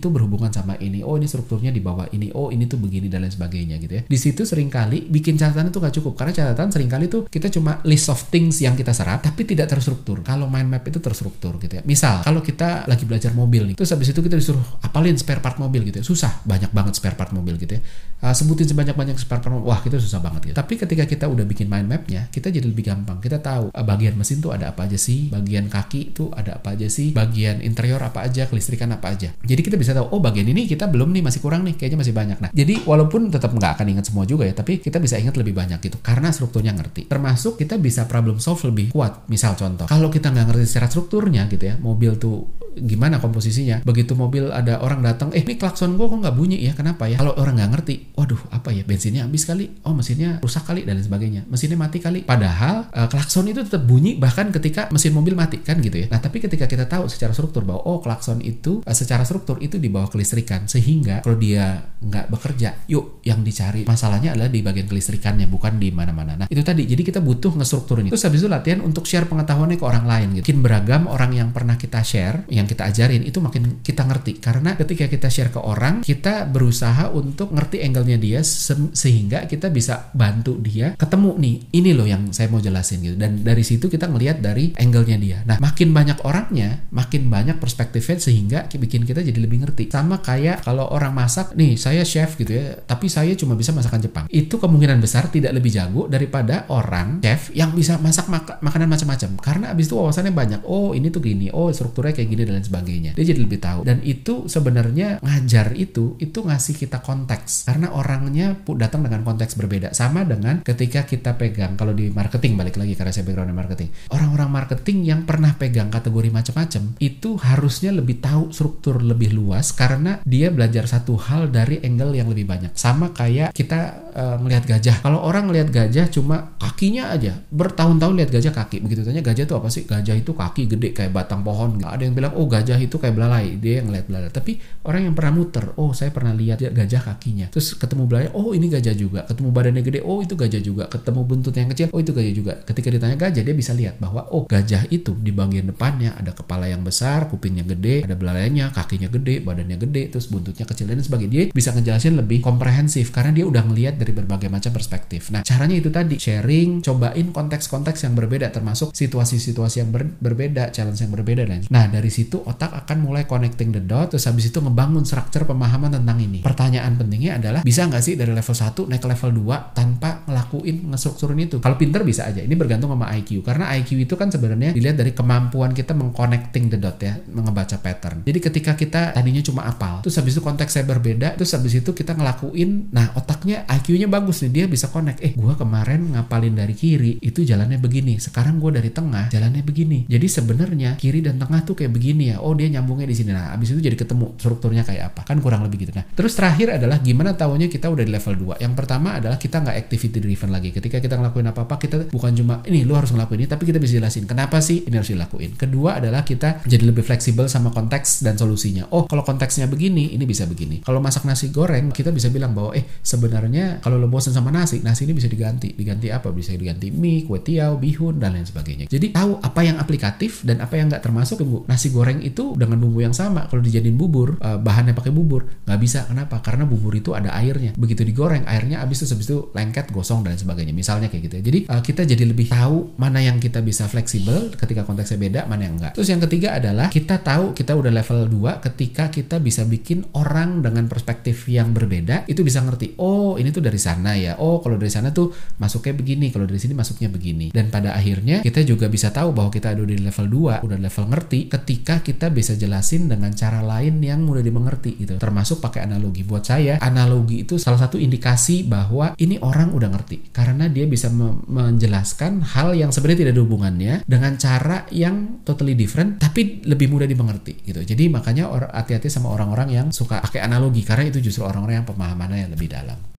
tuh 0.00 0.10
berhubungan 0.10 0.50
sama 0.50 0.74
ini 0.80 1.04
oh 1.04 1.14
ini 1.14 1.26
strukturnya 1.28 1.70
di 1.70 1.78
bawah 1.78 2.10
ini 2.10 2.32
oh 2.34 2.50
ini 2.50 2.66
tuh 2.66 2.80
begini 2.80 3.06
dan 3.06 3.22
lain 3.24 3.32
sebagainya 3.32 3.76
gitu 3.78 3.92
ya. 3.98 4.02
Di 4.06 4.18
situ 4.18 4.42
sering 4.42 4.72
kali 4.72 5.06
bikin 5.06 5.38
catatan 5.38 5.70
itu 5.70 5.78
gak 5.78 5.94
cukup. 6.00 6.12
Karena 6.18 6.32
catatan 6.34 6.68
sering 6.74 6.90
kali 6.90 7.06
tuh 7.06 7.28
kita 7.28 7.52
cuma 7.52 7.78
list 7.86 8.10
of 8.10 8.18
things 8.32 8.58
yang 8.58 8.74
kita 8.74 8.90
serap 8.90 9.22
tapi 9.22 9.46
tidak 9.46 9.70
terstruktur. 9.70 10.20
Kalau 10.26 10.50
mind 10.50 10.68
map 10.68 10.84
itu 10.88 10.98
terstruktur 10.98 11.56
gitu 11.62 11.78
ya. 11.78 11.82
Misal 11.86 12.26
kalau 12.26 12.42
kita 12.42 12.88
lagi 12.90 13.04
belajar 13.06 13.30
mobil 13.36 13.72
nih 13.72 13.74
terus 13.78 13.94
habis 13.94 14.10
itu 14.10 14.20
kita 14.20 14.34
disuruh 14.34 14.64
apalin 14.82 15.14
spare 15.14 15.38
part 15.38 15.60
mobil 15.60 15.86
gitu 15.86 16.02
ya. 16.02 16.04
Susah. 16.04 16.42
Banyak 16.42 16.72
banget 16.74 16.98
spare 16.98 17.14
part 17.14 17.30
mobil 17.30 17.54
gitu 17.60 17.78
ya. 17.78 17.82
Uh, 18.18 18.34
sebutin 18.34 18.66
sebanyak-banyak 18.66 19.14
spare 19.14 19.40
part 19.44 19.52
mobil. 19.54 19.68
Wah 19.70 19.80
kita 19.84 20.00
susah 20.00 20.18
banget 20.18 20.50
gitu. 20.50 20.56
Tapi 20.56 20.74
ketika 20.74 21.04
kita 21.06 21.24
udah 21.30 21.44
bikin 21.46 21.67
mind 21.68 21.88
mapnya 21.88 22.26
kita 22.32 22.48
jadi 22.48 22.64
lebih 22.64 22.88
gampang. 22.88 23.20
Kita 23.20 23.38
tahu 23.38 23.70
uh, 23.70 23.84
bagian 23.84 24.16
mesin 24.16 24.40
tuh 24.40 24.56
ada 24.56 24.72
apa 24.72 24.88
aja 24.88 24.96
sih 24.96 25.28
bagian 25.28 25.68
kaki 25.68 26.16
tuh 26.16 26.32
ada 26.32 26.58
apa 26.58 26.74
aja 26.74 26.88
sih 26.88 27.12
bagian 27.12 27.60
interior 27.60 28.00
apa 28.00 28.24
aja 28.24 28.48
kelistrikan 28.48 28.90
apa 28.96 29.12
aja. 29.12 29.28
Jadi 29.44 29.60
kita 29.60 29.76
bisa 29.76 29.92
tahu 29.92 30.16
oh 30.16 30.20
bagian 30.24 30.48
ini 30.48 30.64
kita 30.64 30.88
belum 30.88 31.12
nih 31.12 31.22
masih 31.22 31.40
kurang 31.44 31.68
nih 31.68 31.76
kayaknya 31.76 31.98
masih 32.00 32.14
banyak. 32.16 32.38
Nah 32.40 32.50
jadi 32.50 32.80
walaupun 32.88 33.28
tetap 33.28 33.52
nggak 33.52 33.78
akan 33.78 33.86
ingat 33.98 34.08
semua 34.08 34.24
juga 34.24 34.48
ya 34.48 34.56
tapi 34.56 34.80
kita 34.80 34.98
bisa 34.98 35.20
ingat 35.20 35.36
lebih 35.36 35.52
banyak 35.52 35.78
gitu 35.84 36.00
karena 36.00 36.32
strukturnya 36.32 36.72
ngerti. 36.72 37.06
Termasuk 37.06 37.60
kita 37.60 37.76
bisa 37.76 38.08
problem 38.08 38.40
solve 38.40 38.64
lebih 38.72 38.90
kuat. 38.90 39.28
Misal 39.28 39.54
contoh 39.54 39.84
kalau 39.84 40.08
kita 40.08 40.32
nggak 40.32 40.46
ngerti 40.50 40.64
secara 40.64 40.88
strukturnya 40.88 41.44
gitu 41.52 41.68
ya 41.68 41.76
mobil 41.76 42.16
tuh 42.16 42.58
gimana 42.84 43.18
komposisinya. 43.18 43.82
Begitu 43.82 44.12
mobil 44.14 44.52
ada 44.52 44.78
orang 44.84 45.00
datang 45.00 45.32
eh 45.32 45.42
ini 45.42 45.56
klakson 45.56 45.96
gue 45.96 46.06
kok 46.06 46.18
nggak 46.20 46.36
bunyi 46.36 46.60
ya? 46.60 46.76
Kenapa 46.76 47.08
ya? 47.08 47.16
Kalau 47.16 47.34
orang 47.40 47.56
nggak 47.58 47.70
ngerti 47.74 47.94
waduh 48.14 48.38
apa 48.52 48.70
ya? 48.70 48.84
Bensinnya 48.84 49.24
habis 49.24 49.48
kali? 49.48 49.72
Oh 49.88 49.96
mesinnya 49.96 50.38
rusak 50.44 50.68
kali 50.68 50.84
dan 50.84 51.00
sebagainya. 51.00 51.48
Mesinnya 51.48 51.80
mati 51.80 51.98
kali. 51.98 52.28
Padahal 52.28 52.86
uh, 52.92 53.08
klakson 53.08 53.48
itu 53.48 53.64
tetap 53.64 53.82
bunyi 53.88 54.20
bahkan 54.20 54.52
ketika 54.52 54.92
mesin 54.92 55.16
mobil 55.16 55.32
mati 55.34 55.58
kan 55.64 55.80
gitu 55.80 56.04
ya. 56.04 56.06
Nah 56.12 56.20
tapi 56.20 56.38
ketika 56.38 56.68
kita 56.68 56.84
tahu 56.84 57.08
secara 57.08 57.32
struktur 57.32 57.64
bahwa 57.64 57.82
oh 57.88 57.98
klakson 58.04 58.44
itu 58.44 58.84
uh, 58.84 58.94
secara 58.94 59.24
struktur 59.24 59.56
itu 59.64 59.80
di 59.80 59.88
bawah 59.88 60.12
kelistrikan 60.12 60.68
sehingga 60.68 61.24
kalau 61.24 61.40
dia 61.40 61.80
nggak 61.98 62.30
bekerja 62.30 62.86
yuk 62.86 63.24
yang 63.24 63.40
dicari. 63.40 63.88
Masalahnya 63.88 64.36
adalah 64.36 64.52
di 64.52 64.60
bagian 64.60 64.86
kelistrikannya 64.86 65.50
bukan 65.50 65.80
di 65.80 65.88
mana-mana. 65.90 66.44
Nah 66.44 66.46
itu 66.46 66.60
tadi. 66.60 66.84
Jadi 66.84 67.02
kita 67.02 67.24
butuh 67.24 67.56
ngestrukturin 67.56 68.06
itu 68.06 68.14
terus 68.14 68.28
habis 68.28 68.40
itu 68.44 68.50
latihan 68.50 68.80
untuk 68.84 69.08
share 69.08 69.24
pengetahuannya 69.24 69.80
ke 69.80 69.86
orang 69.86 70.04
lain 70.04 70.28
gitu. 70.36 70.44
Mungkin 70.52 70.60
beragam 70.60 71.02
orang 71.08 71.32
yang 71.32 71.48
pernah 71.54 71.80
kita 71.80 72.04
share 72.04 72.44
yang 72.52 72.67
kita 72.68 72.84
ajarin 72.92 73.24
itu 73.24 73.40
makin 73.40 73.80
kita 73.80 74.04
ngerti. 74.04 74.38
Karena 74.38 74.76
ketika 74.76 75.08
kita 75.08 75.32
share 75.32 75.48
ke 75.48 75.58
orang 75.58 76.04
kita 76.04 76.44
berusaha 76.44 77.08
untuk 77.10 77.56
ngerti 77.56 77.80
angle-nya 77.82 78.20
dia 78.20 78.40
se 78.44 78.76
sehingga 78.92 79.48
kita 79.48 79.72
bisa 79.72 80.12
bantu 80.12 80.60
dia 80.60 80.92
ketemu 80.94 81.30
nih 81.40 81.56
ini 81.74 81.90
loh 81.96 82.04
yang 82.04 82.30
saya 82.30 82.52
mau 82.52 82.60
jelasin 82.60 83.00
gitu. 83.02 83.16
Dan 83.16 83.42
dari 83.42 83.64
situ 83.64 83.88
kita 83.88 84.06
ngelihat 84.06 84.44
dari 84.44 84.76
angle-nya 84.76 85.16
dia. 85.18 85.38
Nah 85.48 85.56
makin 85.58 85.90
banyak 85.90 86.20
orangnya 86.22 86.84
makin 86.92 87.32
banyak 87.32 87.56
perspektifnya 87.56 88.20
sehingga 88.20 88.58
bikin 88.68 89.08
kita 89.08 89.24
jadi 89.24 89.38
lebih 89.40 89.64
ngerti. 89.64 89.90
Sama 89.90 90.20
kayak 90.20 90.62
kalau 90.62 90.86
orang 90.92 91.16
masak 91.16 91.56
nih 91.56 91.74
saya 91.74 92.04
chef 92.04 92.36
gitu 92.36 92.52
ya 92.54 92.76
tapi 92.84 93.08
saya 93.10 93.32
cuma 93.34 93.56
bisa 93.56 93.72
masakan 93.72 94.04
Jepang. 94.04 94.24
Itu 94.28 94.60
kemungkinan 94.60 95.00
besar 95.00 95.32
tidak 95.32 95.56
lebih 95.56 95.72
jago 95.72 96.06
daripada 96.06 96.68
orang 96.68 97.24
chef 97.24 97.50
yang 97.56 97.72
bisa 97.72 97.96
masak 97.98 98.28
mak 98.28 98.60
makanan 98.60 98.88
macam-macam. 98.90 99.30
Karena 99.40 99.66
abis 99.72 99.88
itu 99.88 99.94
wawasannya 99.96 100.32
banyak 100.34 100.60
oh 100.68 100.92
ini 100.92 101.08
tuh 101.08 101.22
gini 101.24 101.48
oh 101.52 101.72
strukturnya 101.72 102.12
kayak 102.14 102.28
gini 102.28 102.44
dan 102.48 102.58
lain 102.58 102.66
sebagainya. 102.66 103.12
Dia 103.12 103.24
jadi 103.28 103.40
lebih 103.44 103.60
tahu. 103.60 103.84
Dan 103.84 104.00
itu 104.02 104.48
sebenarnya 104.48 105.20
ngajar 105.20 105.76
itu 105.76 106.16
itu 106.16 106.38
ngasih 106.40 106.74
kita 106.80 107.04
konteks. 107.04 107.68
Karena 107.68 107.92
orangnya 107.92 108.56
datang 108.80 109.04
dengan 109.04 109.22
konteks 109.22 109.54
berbeda. 109.54 109.92
Sama 109.92 110.24
dengan 110.24 110.64
ketika 110.64 111.04
kita 111.04 111.36
pegang 111.36 111.76
kalau 111.76 111.92
di 111.92 112.08
marketing 112.08 112.56
balik 112.56 112.80
lagi 112.80 112.96
karena 112.96 113.12
saya 113.12 113.28
background 113.28 113.52
marketing. 113.52 113.88
Orang-orang 114.08 114.48
marketing 114.48 114.98
yang 115.04 115.20
pernah 115.28 115.52
pegang 115.54 115.92
kategori 115.92 116.32
macam-macam 116.32 116.82
itu 116.98 117.36
harusnya 117.36 117.92
lebih 117.92 118.24
tahu 118.24 118.50
struktur 118.50 119.04
lebih 119.04 119.36
luas 119.36 119.70
karena 119.76 120.22
dia 120.24 120.48
belajar 120.48 120.88
satu 120.88 121.20
hal 121.20 121.52
dari 121.52 121.82
angle 121.84 122.16
yang 122.16 122.30
lebih 122.30 122.48
banyak. 122.48 122.72
Sama 122.72 123.12
kayak 123.12 123.52
kita 123.52 124.07
uh, 124.18 124.36
melihat 124.42 124.66
gajah. 124.66 124.98
Kalau 124.98 125.22
orang 125.22 125.46
melihat 125.46 125.70
gajah 125.70 126.10
cuma 126.10 126.58
kakinya 126.58 127.14
aja. 127.14 127.38
Bertahun-tahun 127.54 128.14
lihat 128.18 128.30
gajah 128.34 128.50
kaki. 128.50 128.82
Begitu 128.82 129.06
tanya 129.06 129.22
gajah 129.22 129.46
itu 129.46 129.54
apa 129.54 129.68
sih? 129.70 129.86
Gajah 129.86 130.16
itu 130.18 130.34
kaki 130.34 130.66
gede 130.66 130.90
kayak 130.90 131.14
batang 131.14 131.46
pohon. 131.46 131.78
Ada 131.78 132.02
yang 132.02 132.18
bilang 132.18 132.34
oh 132.34 132.50
gajah 132.50 132.76
itu 132.82 132.98
kayak 132.98 133.14
belalai. 133.14 133.54
Dia 133.62 133.80
yang 133.80 133.94
ngeliat 133.94 134.06
belalai. 134.10 134.30
Tapi 134.34 134.58
orang 134.82 135.06
yang 135.06 135.14
pernah 135.14 135.32
muter 135.38 135.64
oh 135.78 135.94
saya 135.94 136.10
pernah 136.10 136.34
lihat 136.34 136.58
gajah 136.58 137.02
kakinya. 137.14 137.46
Terus 137.54 137.78
ketemu 137.78 138.10
belalai 138.10 138.28
oh 138.34 138.50
ini 138.52 138.66
gajah 138.66 138.94
juga. 138.98 139.22
Ketemu 139.24 139.48
badannya 139.54 139.82
gede 139.86 140.00
oh 140.02 140.18
itu 140.18 140.34
gajah 140.34 140.60
juga. 140.60 140.84
Ketemu 140.90 141.20
buntut 141.22 141.54
yang 141.54 141.68
kecil 141.70 141.86
oh 141.94 142.00
itu 142.02 142.10
gajah 142.10 142.34
juga. 142.34 142.52
Ketika 142.66 142.88
ditanya 142.90 143.16
gajah 143.16 143.42
dia 143.46 143.54
bisa 143.54 143.72
lihat 143.72 144.02
bahwa 144.02 144.26
oh 144.34 144.44
gajah 144.50 144.90
itu 144.90 145.14
di 145.22 145.30
bagian 145.30 145.70
depannya 145.70 146.18
ada 146.18 146.34
kepala 146.34 146.66
yang 146.66 146.82
besar 146.82 147.30
kupingnya 147.30 147.62
gede 147.62 148.02
ada 148.02 148.16
belalainya 148.16 148.72
kakinya 148.72 149.06
gede 149.12 149.44
badannya 149.44 149.76
gede 149.78 150.02
terus 150.10 150.26
buntutnya 150.26 150.66
kecil 150.66 150.90
dan 150.90 150.98
sebagainya. 150.98 151.30
Dia 151.30 151.44
bisa 151.54 151.70
ngejelasin 151.70 152.18
lebih 152.18 152.42
komprehensif 152.42 153.12
karena 153.12 153.30
dia 153.30 153.44
udah 153.44 153.62
ngelihat 153.68 154.00
dari 154.00 154.07
berbagai 154.12 154.48
macam 154.48 154.72
perspektif. 154.72 155.30
Nah 155.30 155.44
caranya 155.44 155.76
itu 155.78 155.88
tadi 155.92 156.16
sharing 156.16 156.80
cobain 156.80 157.28
konteks-konteks 157.30 158.08
yang 158.08 158.14
berbeda 158.16 158.50
termasuk 158.50 158.92
situasi-situasi 158.92 159.76
yang 159.84 159.90
ber 159.92 160.08
berbeda 160.08 160.72
challenge 160.72 161.04
yang 161.04 161.12
berbeda 161.12 161.44
dan 161.44 161.64
nah 161.68 161.86
dari 161.86 162.08
situ 162.08 162.40
otak 162.42 162.72
akan 162.72 163.04
mulai 163.04 163.28
connecting 163.28 163.70
the 163.74 163.82
dot 163.82 164.12
terus 164.12 164.24
habis 164.26 164.48
itu 164.48 164.58
ngebangun 164.58 165.04
struktur 165.04 165.44
pemahaman 165.44 165.94
tentang 165.94 166.18
ini. 166.18 166.40
Pertanyaan 166.40 166.96
pentingnya 166.96 167.38
adalah 167.38 167.60
bisa 167.62 167.84
nggak 167.86 168.02
sih 168.02 168.14
dari 168.16 168.32
level 168.32 168.56
1 168.56 168.88
naik 168.88 169.02
ke 169.02 169.08
level 169.08 169.30
2 169.44 169.76
tanpa 169.76 170.10
ngelakuin 170.26 170.76
ngestrukturin 170.94 171.38
itu? 171.44 171.56
Kalau 171.60 171.76
pinter 171.76 172.02
bisa 172.02 172.26
aja 172.28 172.40
ini 172.40 172.54
bergantung 172.54 172.90
sama 172.92 173.10
IQ 173.14 173.44
karena 173.44 173.70
IQ 173.76 173.98
itu 174.08 174.14
kan 174.16 174.28
sebenarnya 174.32 174.72
dilihat 174.74 174.96
dari 174.98 175.12
kemampuan 175.12 175.72
kita 175.76 175.92
mengconnecting 175.92 176.72
the 176.72 176.78
dot 176.80 176.98
ya 177.00 177.20
mengebaca 177.30 177.76
pattern. 177.78 178.24
Jadi 178.24 178.38
ketika 178.38 178.72
kita 178.78 179.12
tadinya 179.12 179.42
cuma 179.44 179.68
apal 179.68 180.00
terus 180.02 180.16
habis 180.18 180.36
itu 180.36 180.42
konteksnya 180.42 180.84
berbeda 180.86 181.28
terus 181.36 181.52
habis 181.52 181.74
itu 181.78 181.90
kita 181.92 182.14
ngelakuin 182.14 182.92
nah 182.94 183.12
otaknya 183.18 183.64
IQ-nya 183.98 184.14
bagus 184.14 184.46
nih 184.46 184.52
dia 184.54 184.64
bisa 184.70 184.86
connect. 184.94 185.18
Eh 185.18 185.34
gua 185.34 185.58
kemarin 185.58 186.14
ngapalin 186.14 186.54
dari 186.54 186.70
kiri 186.70 187.18
itu 187.18 187.42
jalannya 187.42 187.82
begini. 187.82 188.22
Sekarang 188.22 188.62
gue 188.62 188.78
dari 188.78 188.94
tengah 188.94 189.26
jalannya 189.34 189.66
begini. 189.66 190.06
Jadi 190.06 190.26
sebenarnya 190.30 190.94
kiri 190.94 191.18
dan 191.18 191.42
tengah 191.42 191.66
tuh 191.66 191.74
kayak 191.74 191.90
begini 191.90 192.30
ya. 192.30 192.38
Oh 192.38 192.54
dia 192.54 192.70
nyambungnya 192.70 193.10
di 193.10 193.18
sini. 193.18 193.34
Nah 193.34 193.50
abis 193.58 193.74
itu 193.74 193.82
jadi 193.82 193.98
ketemu 193.98 194.38
strukturnya 194.38 194.86
kayak 194.86 195.10
apa. 195.10 195.26
Kan 195.26 195.42
kurang 195.42 195.66
lebih 195.66 195.82
gitu. 195.82 195.90
Nah 195.98 196.06
terus 196.14 196.38
terakhir 196.38 196.78
adalah 196.78 197.02
gimana 197.02 197.34
tahunya 197.34 197.66
kita 197.66 197.90
udah 197.90 198.06
di 198.06 198.12
level 198.14 198.54
2 198.54 198.62
yang 198.62 198.78
pertama 198.78 199.18
adalah 199.18 199.34
kita 199.34 199.66
nggak 199.66 199.74
activity 199.74 200.22
driven 200.22 200.54
lagi. 200.54 200.70
Ketika 200.70 201.02
kita 201.02 201.18
ngelakuin 201.18 201.50
apa 201.50 201.66
apa 201.66 201.74
kita 201.82 202.06
bukan 202.14 202.30
cuma 202.38 202.62
ini 202.70 202.86
lu 202.86 202.94
harus 202.94 203.10
ngelakuin 203.10 203.42
ini 203.42 203.50
tapi 203.50 203.66
kita 203.66 203.82
bisa 203.82 203.98
jelasin 203.98 204.30
kenapa 204.30 204.62
sih 204.62 204.86
ini 204.86 204.94
harus 204.94 205.10
dilakuin? 205.10 205.58
Kedua 205.58 205.98
adalah 205.98 206.22
kita 206.22 206.62
jadi 206.62 206.86
lebih 206.86 207.02
fleksibel 207.02 207.50
sama 207.50 207.74
konteks 207.74 208.22
dan 208.22 208.38
solusinya. 208.38 208.86
Oh 208.94 209.10
kalau 209.10 209.26
konteksnya 209.26 209.66
begini 209.66 210.14
ini 210.14 210.22
bisa 210.22 210.46
begini. 210.46 210.86
Kalau 210.86 211.02
masak 211.02 211.26
nasi 211.26 211.50
goreng 211.50 211.90
kita 211.90 212.14
bisa 212.14 212.30
bilang 212.30 212.54
bahwa 212.54 212.78
eh 212.78 212.86
sebenarnya 213.02 213.77
kalau 213.80 213.96
lo 213.96 214.06
bosan 214.10 214.34
sama 214.34 214.52
nasi 214.52 214.80
nasi 214.82 215.06
ini 215.08 215.14
bisa 215.16 215.30
diganti. 215.30 215.72
Diganti 215.72 216.12
apa? 216.12 216.30
Bisa 216.34 216.54
diganti 216.54 216.90
mie 216.92 217.24
kue 217.24 217.40
tiaw 217.40 217.78
bihun 217.78 218.20
dan 218.20 218.36
lain 218.36 218.46
sebagainya. 218.46 218.86
Jadi 218.90 219.14
tahu 219.14 219.40
apa 219.40 219.60
yang 219.64 219.76
aplikatif 219.80 220.42
dan 220.42 220.60
apa 220.60 220.74
yang 220.76 220.90
nggak 220.92 221.02
termasuk 221.02 221.40
tunggu 221.40 221.64
nasi 221.70 221.90
goreng 221.94 222.20
itu 222.20 222.54
dengan 222.58 222.78
bumbu 222.82 223.02
yang 223.02 223.14
sama. 223.14 223.46
Kalau 223.46 223.62
dijadiin 223.62 223.94
bubur 223.94 224.38
uh, 224.42 224.58
bahannya 224.58 224.92
pakai 224.92 225.12
bubur. 225.14 225.46
Nggak 225.64 225.78
bisa. 225.80 226.00
Kenapa? 226.06 226.42
Karena 226.42 226.66
bubur 226.66 226.94
itu 226.94 227.14
ada 227.14 227.32
airnya. 227.34 227.72
Begitu 227.78 228.02
digoreng 228.04 228.44
airnya 228.44 228.82
habis 228.82 229.02
itu 229.02 229.14
habis 229.14 229.26
itu 229.30 229.38
lengket 229.54 229.90
gosong 229.94 230.26
dan 230.26 230.34
sebagainya. 230.34 230.74
Misalnya 230.74 231.08
kayak 231.08 231.22
gitu 231.30 231.34
ya. 231.38 231.42
Jadi 231.42 231.58
uh, 231.70 231.82
kita 231.82 232.02
jadi 232.04 232.24
lebih 232.28 232.50
tahu 232.50 232.98
mana 232.98 233.22
yang 233.22 233.38
kita 233.38 233.62
bisa 233.62 233.86
fleksibel 233.88 234.52
ketika 234.58 234.82
konteksnya 234.82 235.18
beda 235.18 235.40
mana 235.46 235.68
yang 235.68 235.76
enggak 235.78 235.92
terus 235.94 236.08
yang 236.08 236.22
ketiga 236.24 236.56
adalah 236.56 236.88
kita 236.88 237.20
tahu 237.20 237.52
kita 237.52 237.72
udah 237.76 237.92
level 237.92 238.26
2 238.28 238.64
ketika 238.70 239.12
kita 239.12 239.36
bisa 239.38 239.62
bikin 239.68 240.04
orang 240.16 240.60
dengan 240.60 240.86
perspektif 240.86 241.46
yang 241.46 241.70
berbeda 241.72 242.24
itu 242.26 242.40
bisa 242.42 242.64
ngerti 242.64 242.98
oh 242.98 243.36
ini 243.36 243.52
tuh 243.54 243.62
dari 243.68 243.80
sana 243.80 244.16
ya. 244.16 244.40
Oh, 244.40 244.64
kalau 244.64 244.80
dari 244.80 244.88
sana 244.88 245.12
tuh 245.12 245.30
masuknya 245.60 245.94
begini, 245.94 246.32
kalau 246.32 246.48
dari 246.48 246.56
sini 246.56 246.72
masuknya 246.72 247.12
begini. 247.12 247.52
Dan 247.52 247.68
pada 247.68 247.92
akhirnya 247.92 248.40
kita 248.40 248.64
juga 248.64 248.88
bisa 248.88 249.12
tahu 249.12 249.36
bahwa 249.36 249.52
kita 249.52 249.76
ada 249.76 249.84
di 249.84 250.00
level 250.00 250.26
2, 250.26 250.64
udah 250.64 250.78
level 250.80 251.04
ngerti 251.12 251.52
ketika 251.52 252.00
kita 252.00 252.32
bisa 252.32 252.56
jelasin 252.56 253.06
dengan 253.06 253.30
cara 253.36 253.60
lain 253.60 254.00
yang 254.00 254.24
mudah 254.24 254.40
dimengerti 254.40 254.96
gitu. 254.96 255.20
Termasuk 255.20 255.60
pakai 255.60 255.84
analogi. 255.84 256.24
Buat 256.24 256.44
saya, 256.48 256.80
analogi 256.80 257.44
itu 257.44 257.60
salah 257.60 257.78
satu 257.78 258.00
indikasi 258.00 258.64
bahwa 258.64 259.12
ini 259.20 259.36
orang 259.44 259.76
udah 259.76 259.92
ngerti 259.92 260.32
karena 260.32 260.66
dia 260.66 260.88
bisa 260.88 261.12
me 261.12 261.40
menjelaskan 261.48 262.44
hal 262.54 262.72
yang 262.72 262.94
sebenarnya 262.94 263.28
tidak 263.28 263.32
ada 263.36 263.42
hubungannya 263.44 263.94
dengan 264.06 264.32
cara 264.38 264.86
yang 264.94 265.42
totally 265.42 265.74
different 265.74 266.22
tapi 266.22 266.62
lebih 266.64 266.88
mudah 266.88 267.08
dimengerti 267.08 267.66
gitu. 267.66 267.82
Jadi 267.82 268.08
makanya 268.08 268.48
hati-hati 268.72 269.10
sama 269.10 269.34
orang-orang 269.34 269.68
yang 269.74 269.86
suka 269.90 270.22
pakai 270.22 270.44
analogi 270.44 270.86
karena 270.86 271.10
itu 271.10 271.18
justru 271.18 271.44
orang-orang 271.44 271.82
yang 271.82 271.88
pemahamannya 271.88 272.38
yang 272.46 272.52
lebih 272.54 272.68
dalam. 272.70 273.17